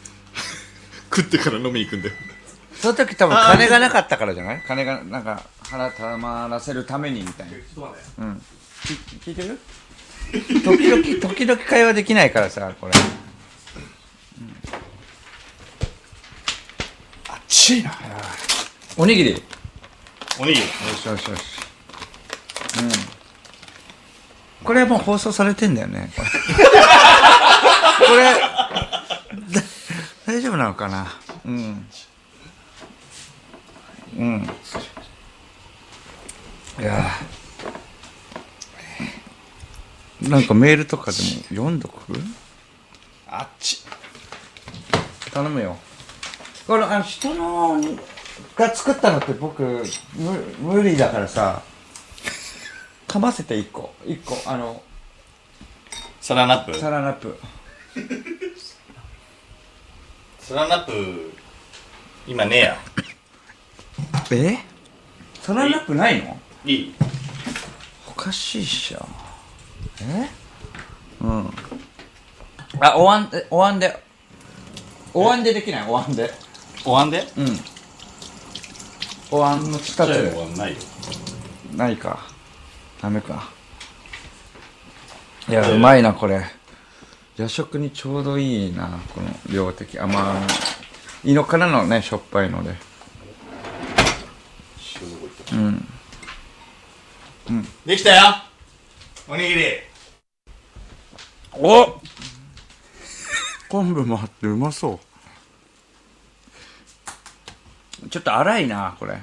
[1.16, 2.16] 食ってから飲みに行くんだよ
[2.82, 4.64] その時多分金がなかったからじゃない？
[4.68, 7.54] 金がなんか腹たまらせるためにみたいな。
[8.20, 8.42] うん。
[8.86, 8.94] き
[9.30, 9.60] 聞いてる？
[10.64, 12.94] 時々 時々会話できないからさこれ。
[17.30, 17.94] あっちいな。
[18.98, 19.32] おにぎり。
[19.34, 19.38] よ
[20.40, 20.66] おにぎり。
[20.68, 21.42] しよしよし。
[22.80, 22.90] うん。
[24.66, 26.12] これはもう放送されてんだよね。
[26.16, 26.30] これ。
[28.08, 29.62] これだ
[30.26, 31.08] 大丈夫なのかな？
[31.46, 31.88] うん
[34.18, 34.50] うん。
[36.80, 37.12] いや
[40.22, 42.14] なんかメールとかでも読んどく？
[43.28, 43.84] あっち。
[45.34, 45.78] 頼むよ。
[46.68, 47.82] これあの人の
[48.56, 49.62] が作ったのって僕
[50.16, 51.62] 無無理だからさ。
[53.08, 53.94] かませて1個。
[54.06, 54.82] 1個あの。
[56.22, 56.78] サランラップ？
[56.78, 57.40] サランラップ。
[60.40, 61.34] サランラップ
[62.28, 62.78] 今ねえや
[64.32, 64.60] え？
[65.42, 66.38] サランラップないの？
[66.66, 66.94] いい
[68.08, 69.08] おかしいっしょ
[70.02, 70.30] え？
[71.22, 71.50] うん。
[72.80, 74.04] あおわんえおわんで。
[75.14, 75.88] おわんでできない？
[75.88, 76.32] おわんで。
[76.86, 77.28] おわんで？
[77.38, 77.60] うん。
[79.32, 80.38] おわんの2つで。
[80.38, 80.78] おわんないよ。
[81.76, 82.20] ないか。
[83.02, 83.50] ダメか。
[85.48, 85.70] いや。
[85.70, 86.44] うまいなこれ。
[87.38, 89.98] 夜食にちょうどいいなこの量的。
[89.98, 90.36] 甘
[91.24, 92.76] いのからのねしょっぱいので
[95.54, 95.88] うん。
[97.86, 98.36] できたよ。
[99.28, 99.64] おにぎり。
[101.54, 102.00] お。
[103.70, 105.00] 昆布もあってうまそ
[108.04, 108.10] う。
[108.10, 109.14] ちょっと粗いなこれ。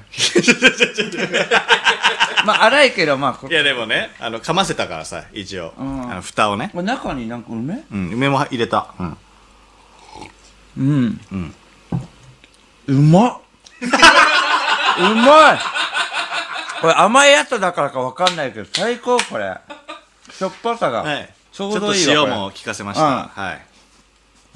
[2.45, 6.11] まあ粗いけどまあこいやでもねあのかませたからさ一応、うん。
[6.11, 6.69] あの蓋をね。
[6.71, 7.83] これ中になんか梅？
[7.91, 8.93] うん梅も入れた。
[8.99, 9.17] うん。
[10.77, 11.19] うん。
[11.31, 11.55] うん。
[12.87, 13.39] うまっ。
[14.99, 15.59] うまい
[16.81, 19.55] これ甘いやつだからかわかんないけど最高これ。
[20.31, 21.33] しょっぱさが、はい。
[21.51, 23.11] ちょうどいいちょっと塩も効かせました、うん。
[23.27, 23.65] はい。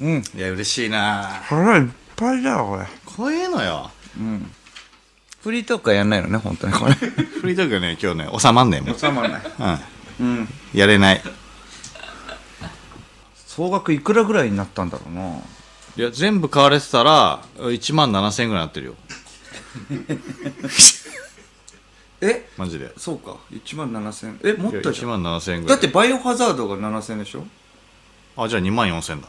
[0.01, 0.23] うん。
[0.35, 1.43] いや嬉しいな。
[1.49, 2.85] これいっぱいだよこれ。
[3.05, 3.89] こういうのよ。
[4.17, 4.51] うん。
[5.41, 6.73] フリートークはやんないのね本当に。
[6.73, 6.93] これ。
[6.93, 9.41] フリートークがね今日ね収まんねえもん、収まらない。
[10.19, 10.49] うん、うん。
[10.73, 11.21] やれない。
[13.47, 15.37] 総額いくらぐらいになったんだろうな。
[15.97, 18.95] いや全部買われてたら1万7000円ぐらいなってるよ
[22.21, 22.47] え？
[22.57, 22.93] マジで。
[22.97, 23.37] そうか。
[23.51, 25.23] 1万7000えもっとじ1ゃん。
[25.23, 25.77] 万7000円ぐらい。
[25.77, 27.43] だってバイオハザードが7000でしょ？
[28.37, 29.27] あじゃあ2万4000だ。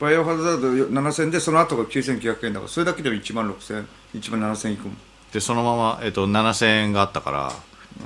[0.00, 4.96] バイオハザード7000でその後が9900円だからそれだけでも1万6000 1万7000いくもん。
[5.32, 7.52] でそのまま、えっと7000円があったから。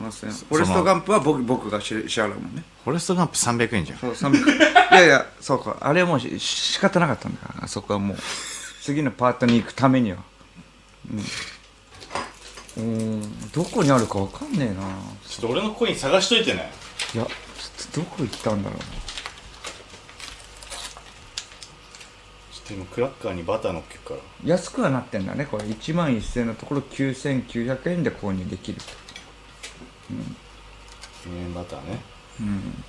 [0.03, 2.63] 7000フォレストガンプは僕僕が支支払うもんね。
[2.85, 3.99] フォレストガンプ300円じゃん。
[3.99, 5.77] そう300いやいやそうか。
[5.81, 8.17] あれはもうし仕方なかったんだからあそこはもう。
[8.81, 10.19] 次のパートに行くためには
[12.79, 12.85] うん。
[12.85, 14.83] うんどこにあるかわかんねえな。
[15.27, 16.71] ちょっと俺のコイン探しといてね。
[17.15, 17.31] いやちょっ
[17.93, 24.21] とどこ行ったんだろうなちょっと今クラッカーにバター乗っけるから。
[24.45, 25.47] 安くはなってんだね。
[25.47, 25.65] これ。
[25.65, 28.85] 1万1000のところ9900円で購入できると。
[31.29, 32.01] 減塩バターね。
[32.41, 32.85] うん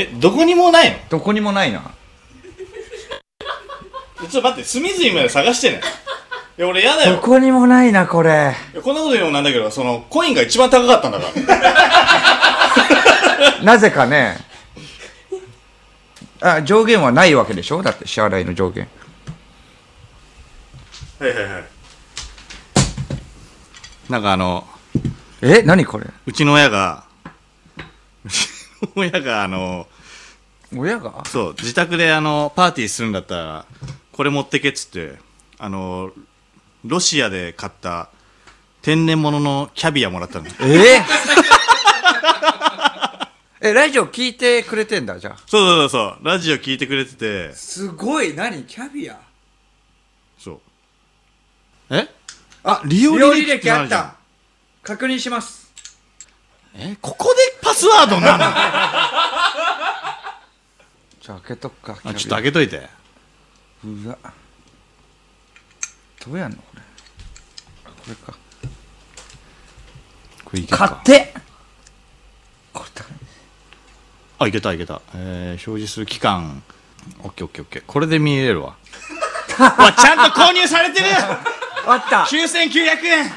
[0.00, 0.96] えどこにもないの？
[1.10, 1.82] どこにもないな。
[4.20, 5.82] ちょっと待って隅々まで探してね。
[6.56, 7.16] いや俺やだよ。
[7.16, 8.54] どこにもないなこれ。
[8.72, 11.26] いやこんなこと言うのもなんだけどそのコインが一番高かったんだか
[11.58, 13.60] ら。
[13.62, 14.38] なぜかね。
[16.40, 17.82] あ、上限はないわけでしょ？
[17.82, 18.88] だって支払いの上限。
[21.18, 21.64] はいはいはい。
[24.08, 24.66] なんかあの、
[25.42, 26.06] え何これ？
[26.26, 27.04] うちの親が、
[28.24, 28.48] うち
[28.82, 29.86] の親があの、
[30.74, 31.24] 親が？
[31.26, 33.64] そう、自宅であの、パーティーするんだったら、
[34.12, 35.18] これ持ってけっつって、
[35.58, 36.12] あの、
[36.84, 38.08] ロシアで買った
[38.82, 40.46] 天然物のキャビアもらったの。
[40.60, 41.02] え？
[43.62, 45.36] え、ラジオ聞いてくれてんだ、じゃあ。
[45.46, 48.64] そうそうそうそう、ラジオ聞いてくれてて、すごい、何？
[48.64, 49.18] キャビア？
[50.38, 51.94] そう。
[51.96, 52.08] え？
[52.64, 54.14] あ、利用履歴ってのあるじゃん。
[54.82, 55.70] 確認します。
[56.74, 56.96] え？
[57.02, 58.44] ここでパスワードなの？
[61.20, 61.98] じゃあ開けとくか。
[62.02, 62.88] あ、ちょっと開けといて。
[63.84, 64.18] うわ。
[66.24, 66.82] どうやんのこれ。
[67.84, 68.34] あこれか。
[70.44, 71.34] これいけ買って
[72.72, 72.90] これ
[74.38, 75.02] あ、いけたいけた。
[75.14, 76.62] えー、表示する期間。
[77.22, 77.82] オッケーオッケーオッケー。
[77.86, 78.76] これで見れるわ。
[79.60, 81.06] わ、ちゃんと購入されてる
[81.86, 83.32] あった !9900 円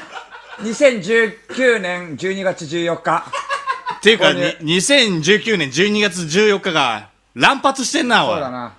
[0.60, 3.30] 2019年12月14日。
[3.96, 8.32] っていうか、購入に2019年12月14日が乱発してんな、おい。
[8.32, 8.74] そうだな。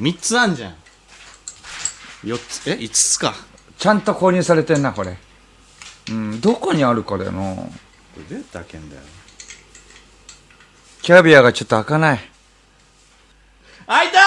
[0.00, 0.74] 3つあんじゃん。
[2.24, 3.34] 4つ、え ?5 つか。
[3.78, 5.16] ちゃんと購入されてんな、これ。
[6.10, 7.54] うん、どこにあるかだよな。
[7.54, 7.70] こ
[8.16, 9.02] れどうやって開けんだよ。
[11.02, 12.20] キャビアがちょっと開かない。
[13.86, 14.18] 開いた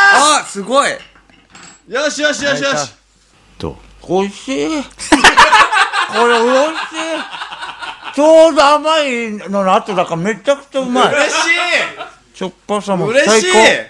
[0.42, 2.94] あすごいーよしよしよしよ開いし。
[3.58, 3.72] ど
[4.04, 4.08] う？
[4.24, 4.48] 美味し
[4.80, 7.45] い これ美味しい
[8.16, 11.14] ちょうど甘いのの後だからめちゃくちゃうまい。
[11.14, 11.34] 嬉し
[12.34, 13.90] しょっぱさいも嬉しい最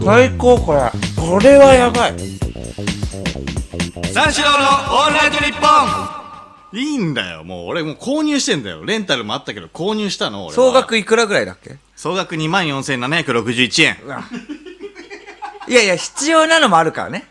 [0.00, 0.04] 高。
[0.04, 0.90] 最高これ。
[1.16, 2.14] これはやばい。
[4.14, 8.86] 三四郎のオールナイトニッポンいいんだよ、もう俺もう購入してんだよ。
[8.86, 10.54] レンタルもあったけど購入したの、俺は。
[10.54, 11.76] 総額いくらぐらいだっけ？
[11.94, 13.98] 総額24,761円。
[15.68, 17.26] いやいや、必要なのもあるからね。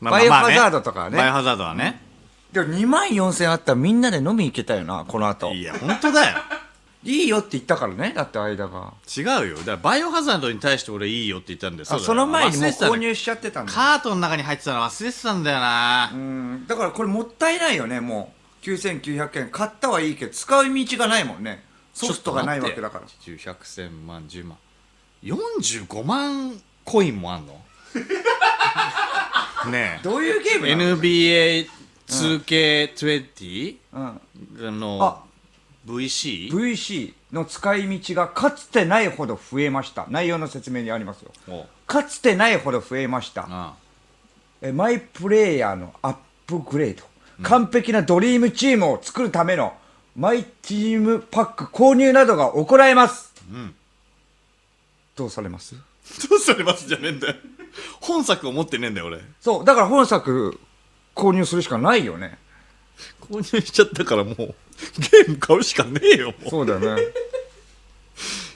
[0.00, 2.03] まあまあまあねバイオハザードとかはねバイオハザードはね。
[2.54, 5.52] でも2万4000あったらみんなで飲み行けたよな、この後。
[5.52, 6.36] いや、本当だよ。
[7.02, 8.92] いいよって言ったからね、だって間が。
[9.14, 9.56] 違うよ。
[9.58, 13.72] だからバイオハザードに対して俺いいよって言ったんです、その前にもう購入しちゃってたんだ。
[13.72, 16.10] カートの中に入ってたの忘れてたんだよな。
[16.14, 16.64] うん。
[16.68, 18.32] だからこれもったいないよね、も
[18.62, 18.64] う。
[18.64, 19.50] 9900円。
[19.50, 21.64] 買ったはいいけど、使う道がないもんね。
[21.92, 23.04] ソフトがないわけだから。
[23.06, 24.56] 10、100、1000万、10万。
[25.24, 27.60] 45万コインもあんの？
[29.70, 30.04] ねえ。
[30.04, 31.68] どういうゲーム ?NBA
[32.08, 34.18] 2K20、あ
[34.58, 35.22] の
[35.86, 36.50] VC?
[36.50, 41.32] VC の使い道がかつてないほど増えました内容の説明にありますよ
[41.86, 43.74] かつてないほど増えました
[44.62, 47.04] えマイプレイヤーのアップグレード、
[47.42, 49.74] 完璧なドリームチームを作るための
[50.16, 53.74] マイチームパック購入などが行えます、うん、
[55.16, 55.74] どうされます
[56.30, 57.34] どうされますじゃねえんだよ
[58.00, 60.58] 本作を持ってねえんだよ俺そうだから本作
[61.14, 62.38] 購入するしかないよね。
[63.20, 67.02] 購入しちゃったからもう、ゲーム買うしかねえよ、もそうだよね。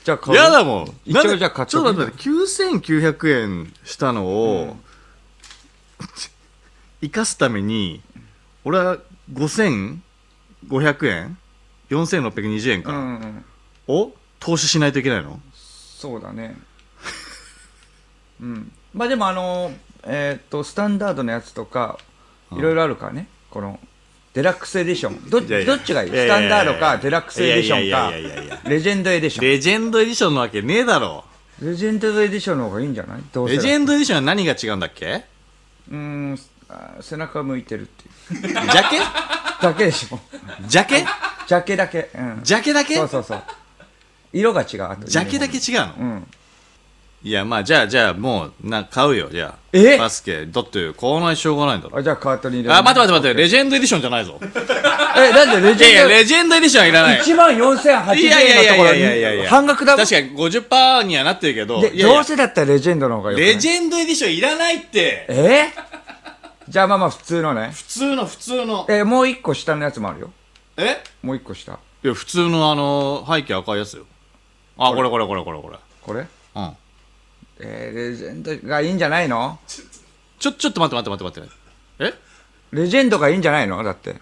[0.05, 0.21] じゃあう。
[0.21, 0.37] 買う？
[0.37, 0.95] やだもん。
[1.05, 4.77] 一応じゃあ買っちょっと待って、9900円したのを、
[7.01, 8.01] 生かすために、
[8.65, 8.99] 俺は
[9.33, 9.99] 5500
[11.07, 11.39] 円
[11.91, 13.45] ?4620 円か、うんうん
[13.91, 15.41] を投資しないといけないの？
[15.55, 16.57] そうだね。
[18.41, 18.71] うん。
[18.93, 19.73] まあでもあの
[20.05, 21.99] えっ、とスタンダードのやつとか
[22.53, 23.79] いろいろあるからね、この
[24.35, 25.31] デラックスエディション。
[25.31, 25.67] どいやいや。
[25.67, 26.11] どっちがいい？
[26.11, 28.19] いやいやいやスタンダードかデラックスエディションいやいや。
[28.19, 28.69] いやいやいやか。
[28.69, 29.45] レジェンドエディション。
[29.45, 31.25] レジェンドエディションのわけねえだろ。
[31.61, 33.23] レジェンドエディションの方がいいんじゃない？
[33.33, 33.57] どうせ。
[33.57, 35.25] レジェンドエディションは何が違うんだっけ？
[35.91, 36.39] うーん
[36.69, 38.49] あ背中向いてるっていう。
[38.49, 38.99] ジャケ？
[39.63, 40.21] だけでしょ。
[40.67, 41.05] ジャケ？
[41.47, 42.11] ジャケだけ。
[42.15, 42.41] うん。
[42.43, 42.95] ジャケだけ？
[42.97, 43.43] そうそうそう。
[44.33, 44.83] 色が違う。
[44.83, 46.27] あとジャケだけ違うの、うん
[47.21, 49.55] いや、まあ、じゃあ、じゃあ、もう、な、買うよ、じゃあ。
[49.73, 49.99] え？
[49.99, 50.47] バスケ。
[50.47, 51.99] だって、買わないしょうがないんだろ。
[51.99, 54.39] あじゃあカートに入れるあ、待って待って待って、レジェンドエディションじゃないぞ。
[54.41, 54.47] え
[55.33, 57.21] なんでレいやいや、ジェンドレジェンドエディションはいらない。
[57.21, 63.49] 1万4080いやいやいやい円のところやいやいやいやに半額だもん確かに50%にはなってるけど、でいやいやどうせだったらレジェンドの方がよくない？
[63.55, 65.27] レジェンドエディションいらないって。
[65.29, 65.67] え？
[66.69, 68.87] じゃあまあまあ普通のね普通の、普通の。
[68.89, 70.31] えもう一個下のやつもあるよ
[70.77, 71.03] え？
[71.23, 74.05] もう一個下いや、普通のあの、背景赤いやつよ。
[74.79, 75.79] あ、これこれこれこれこれ。
[76.01, 76.29] これうん。
[77.61, 79.59] えー、レジェンドがいいんじゃないの？
[80.39, 81.59] ちょ、ちょっと待って待って待って待って。
[81.99, 82.15] え？
[82.71, 83.83] レジェンドがいいんじゃないの？
[83.83, 84.17] だって。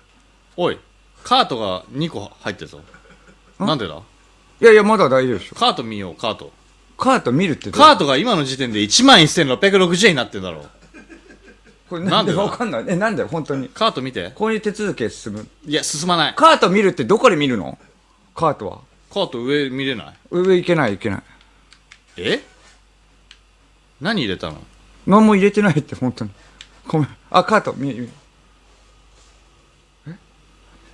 [0.57, 0.79] おい、
[1.23, 2.81] カートが2個入ってるぞ。
[3.59, 4.01] なんでだ？
[4.61, 5.57] いやいやまだ大丈夫でしょ。
[5.57, 6.53] カート見よう、カート。
[6.97, 10.71] カート見るってカートが今の時点で11,660円になってんだろう。
[11.91, 12.85] これなんでわかんない？
[12.89, 13.23] えなんで？
[13.25, 13.69] 本当に。
[13.69, 14.31] カート見て。
[14.31, 15.47] 購入手続きへ進む？
[15.67, 16.35] いや、進まない。
[16.35, 17.77] カート見るってどこで見るの？
[18.35, 18.81] カートは。
[19.13, 20.17] カート上見れない？
[20.31, 21.23] 上行けない行けない。
[22.17, 22.41] え？
[24.01, 24.59] 何入れたの？
[25.07, 26.31] 何も入れてないって、本当に。
[26.87, 27.09] ごめん。
[27.31, 28.11] あ、カート、見え、見え。
[30.09, 30.15] え？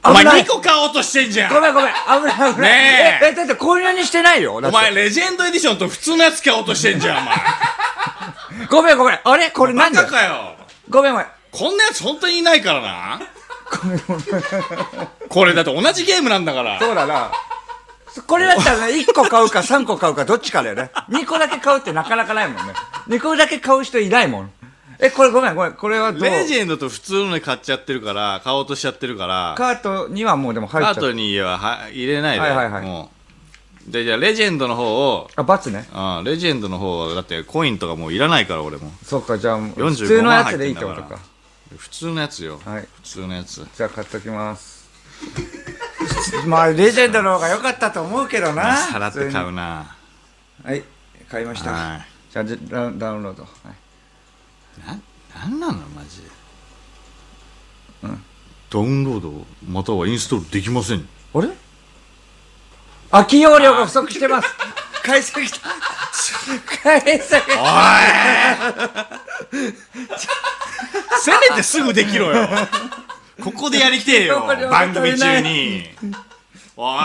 [0.05, 1.92] お前危ない2個買おうとしてんじゃんごめんごめん。
[1.92, 2.70] 危ない危ない。
[2.70, 4.55] ねええ、えだってこんなにしてないよ。
[4.57, 7.36] お前レジェンドエディションと普通のやつ買おうとしてんじゃんお前
[8.66, 9.20] ごめんごめん。
[9.22, 9.50] あれ？
[9.50, 10.57] これバ何だカかよ
[10.88, 11.26] ごめんごめん。
[11.50, 13.20] こんなやつ本当にいないからな
[15.28, 17.30] これだって同じゲームなんだからそうだな。
[18.27, 20.91] これだったらね、1個買うか 3個買うかどっちかだよね。
[21.11, 22.75] 2個だけ買うってなかなかないもんね。
[23.09, 24.51] 2個だけ買う人いないもん。
[24.99, 25.73] え、これごめんごめん。
[25.73, 26.23] これはどう？
[26.23, 31.03] レジェンドと普通ので買っちゃってるから買おうとしちゃってるからカートにはもうでも入っちゃカー。
[31.03, 33.11] トにはは入れないで、はいはいはいも
[33.89, 35.89] うでじゃあレジェンドの方をあ、バツね。
[35.93, 41.19] あレジェンドの方はだってコインとかもういらないから俺もそうか、じゃあ、45普通のやつでいいってことか。
[41.77, 44.72] 普通のやつよ、はい普通のやつじゃあ買っときます。
[46.47, 48.75] まあ、レジェンドの方が良かったと思うけどな。
[48.77, 49.95] 払って買う普な
[50.64, 50.83] はい、
[51.31, 51.73] 買いました。
[51.73, 52.01] は
[52.33, 53.43] じゃあダウン、ダウンロード。
[53.43, 53.51] はい
[54.87, 54.99] な
[55.41, 56.29] なんなのマジで、
[58.70, 61.49] ダウンロードまたはインストールできませんあれ？
[63.11, 64.49] 空き容量が不足してます。
[65.03, 65.68] 解析した。
[66.83, 67.43] 解析。
[67.59, 67.64] お
[69.59, 69.62] い
[71.23, 72.49] せめてすぐできろよ
[73.41, 75.85] ここでやりてえよ 番組中に
[76.76, 77.01] おい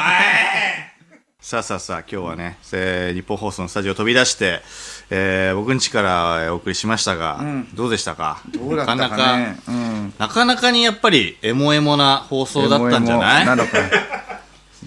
[1.39, 4.61] さあさあさあ今日はね、えー日本放送のスタジオ飛び出して、
[5.09, 7.39] えー僕ん家からえーお送りしましたが、
[7.73, 8.39] どうでしたか？
[8.53, 9.01] どうだったかね。
[9.01, 9.17] なかな
[9.55, 10.13] かうん。
[10.17, 13.47] なかなかにやっぱりエモエモな放送だったんじゃない？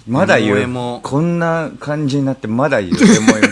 [0.07, 0.99] まだ言う。
[1.01, 2.93] こんな感じになってまだ言う。
[2.93, 3.47] エモエモ。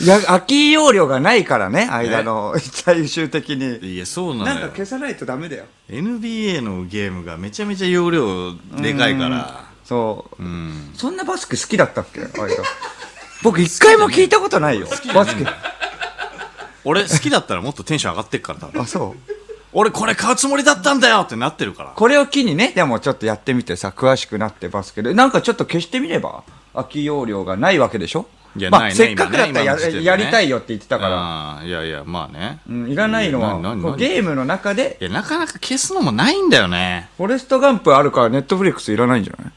[0.00, 3.94] いや、空き容量がないからね、間の、最終的に。
[3.94, 5.64] いやそうななんか消さないとダメだよ。
[5.90, 10.42] NBA のゲームがめちゃめちゃ容量でかいからそう。
[10.42, 12.20] うんそんなバスケ好きだったっけ？
[12.20, 12.30] 間。
[13.42, 14.86] 僕一回も聞いたことないよ。
[15.14, 15.46] バスケ。
[16.84, 19.32] 俺好きだったらもっとテンション上がってっから多分あ、そう。
[19.72, 25.12] 俺これ買うつもりだったんだよってなってるからこれを機にね、でもちょっとやってみてさ、詳しくなってバスケで。
[25.14, 26.42] なんかちょっと消してみれば、
[26.72, 28.26] 空き容量がないわけでしょ？
[28.54, 30.02] まあ、いやないねせっかくだったらや,、今ね。
[30.04, 31.14] やりたいよって言ってたから。
[31.16, 32.60] ああいやいやまあね。
[32.68, 33.58] うん、いらないのは、
[33.96, 37.08] ゲームの中で、いやなかなか消すのもないんだよね。
[37.16, 39.50] フォレストガンプあるからネットフリックスいらないんじゃな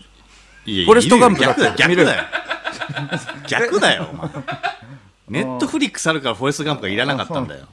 [0.65, 0.71] い？
[0.71, 1.75] いやフォレストガンプだっているよ。
[1.77, 2.23] 逆だよ。
[3.47, 4.29] 逆だよお前。
[5.29, 7.65] ネットフリックスあるからフォレストガンプがいらなかったんだよ。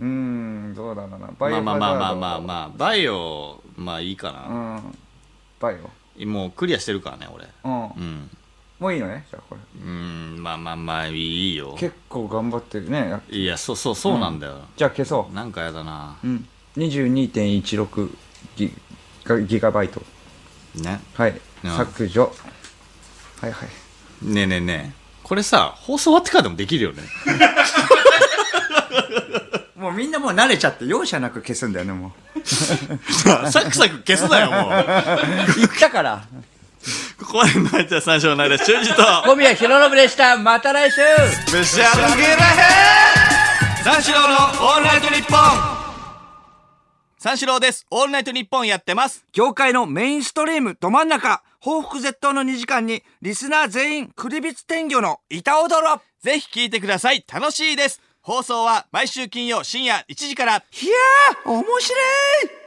[0.00, 1.28] うーん、どうだろうな。
[1.38, 2.40] バイまあオまあまあまあまああ。
[2.40, 2.70] まあ。
[2.76, 4.98] バイオまあいいかうな、ん。
[5.60, 5.72] バ
[6.16, 7.46] イもうクリアしてるからね俺。
[7.64, 7.68] オ。
[7.68, 8.02] うん。
[8.02, 8.30] うん
[8.84, 9.82] もういいのね、じゃあこれ。
[9.82, 13.18] うんまあまあまあいいよ結構頑張ってるね。
[13.30, 16.26] いやそうそうそうなんだよ、じゃあ消そなんかやだなう。
[16.28, 16.46] うん。
[16.76, 18.10] 22.16
[18.56, 18.74] ギ
[19.24, 20.02] ガギガバイト。
[20.74, 21.40] ねはい。
[21.64, 22.30] うん削除。
[23.40, 23.68] はいはい。
[24.26, 27.04] ねえねえねえこれさ放送終わってからでもできるよね
[29.76, 32.40] もうみんなもう慣れちゃって容赦なく消すんだよね、もう。
[32.44, 34.70] サクサク消すなよもう
[35.56, 36.22] 言ったから。
[37.18, 39.02] ここまでの相手は三章の間修二と。
[39.26, 40.36] 小宮浩信でした。
[40.36, 41.00] また来週。
[41.50, 42.24] 召し上がれ。
[43.82, 45.84] 三四郎のオールナイトニッポン。
[47.18, 47.86] 三四郎です。
[47.90, 49.24] オールナイトニッポンやってます。
[49.32, 56.02] 業界のメインストリームど真ん中報復絶倒の2時間にリスナー全員クリビツ天魚の板踊ろ。
[56.20, 57.24] ぜひ聞いてください。
[57.32, 58.02] 楽しいです。
[58.20, 60.52] 放送は毎週金曜深夜1時から。
[60.52, 61.96] いやー面白
[62.60, 62.63] い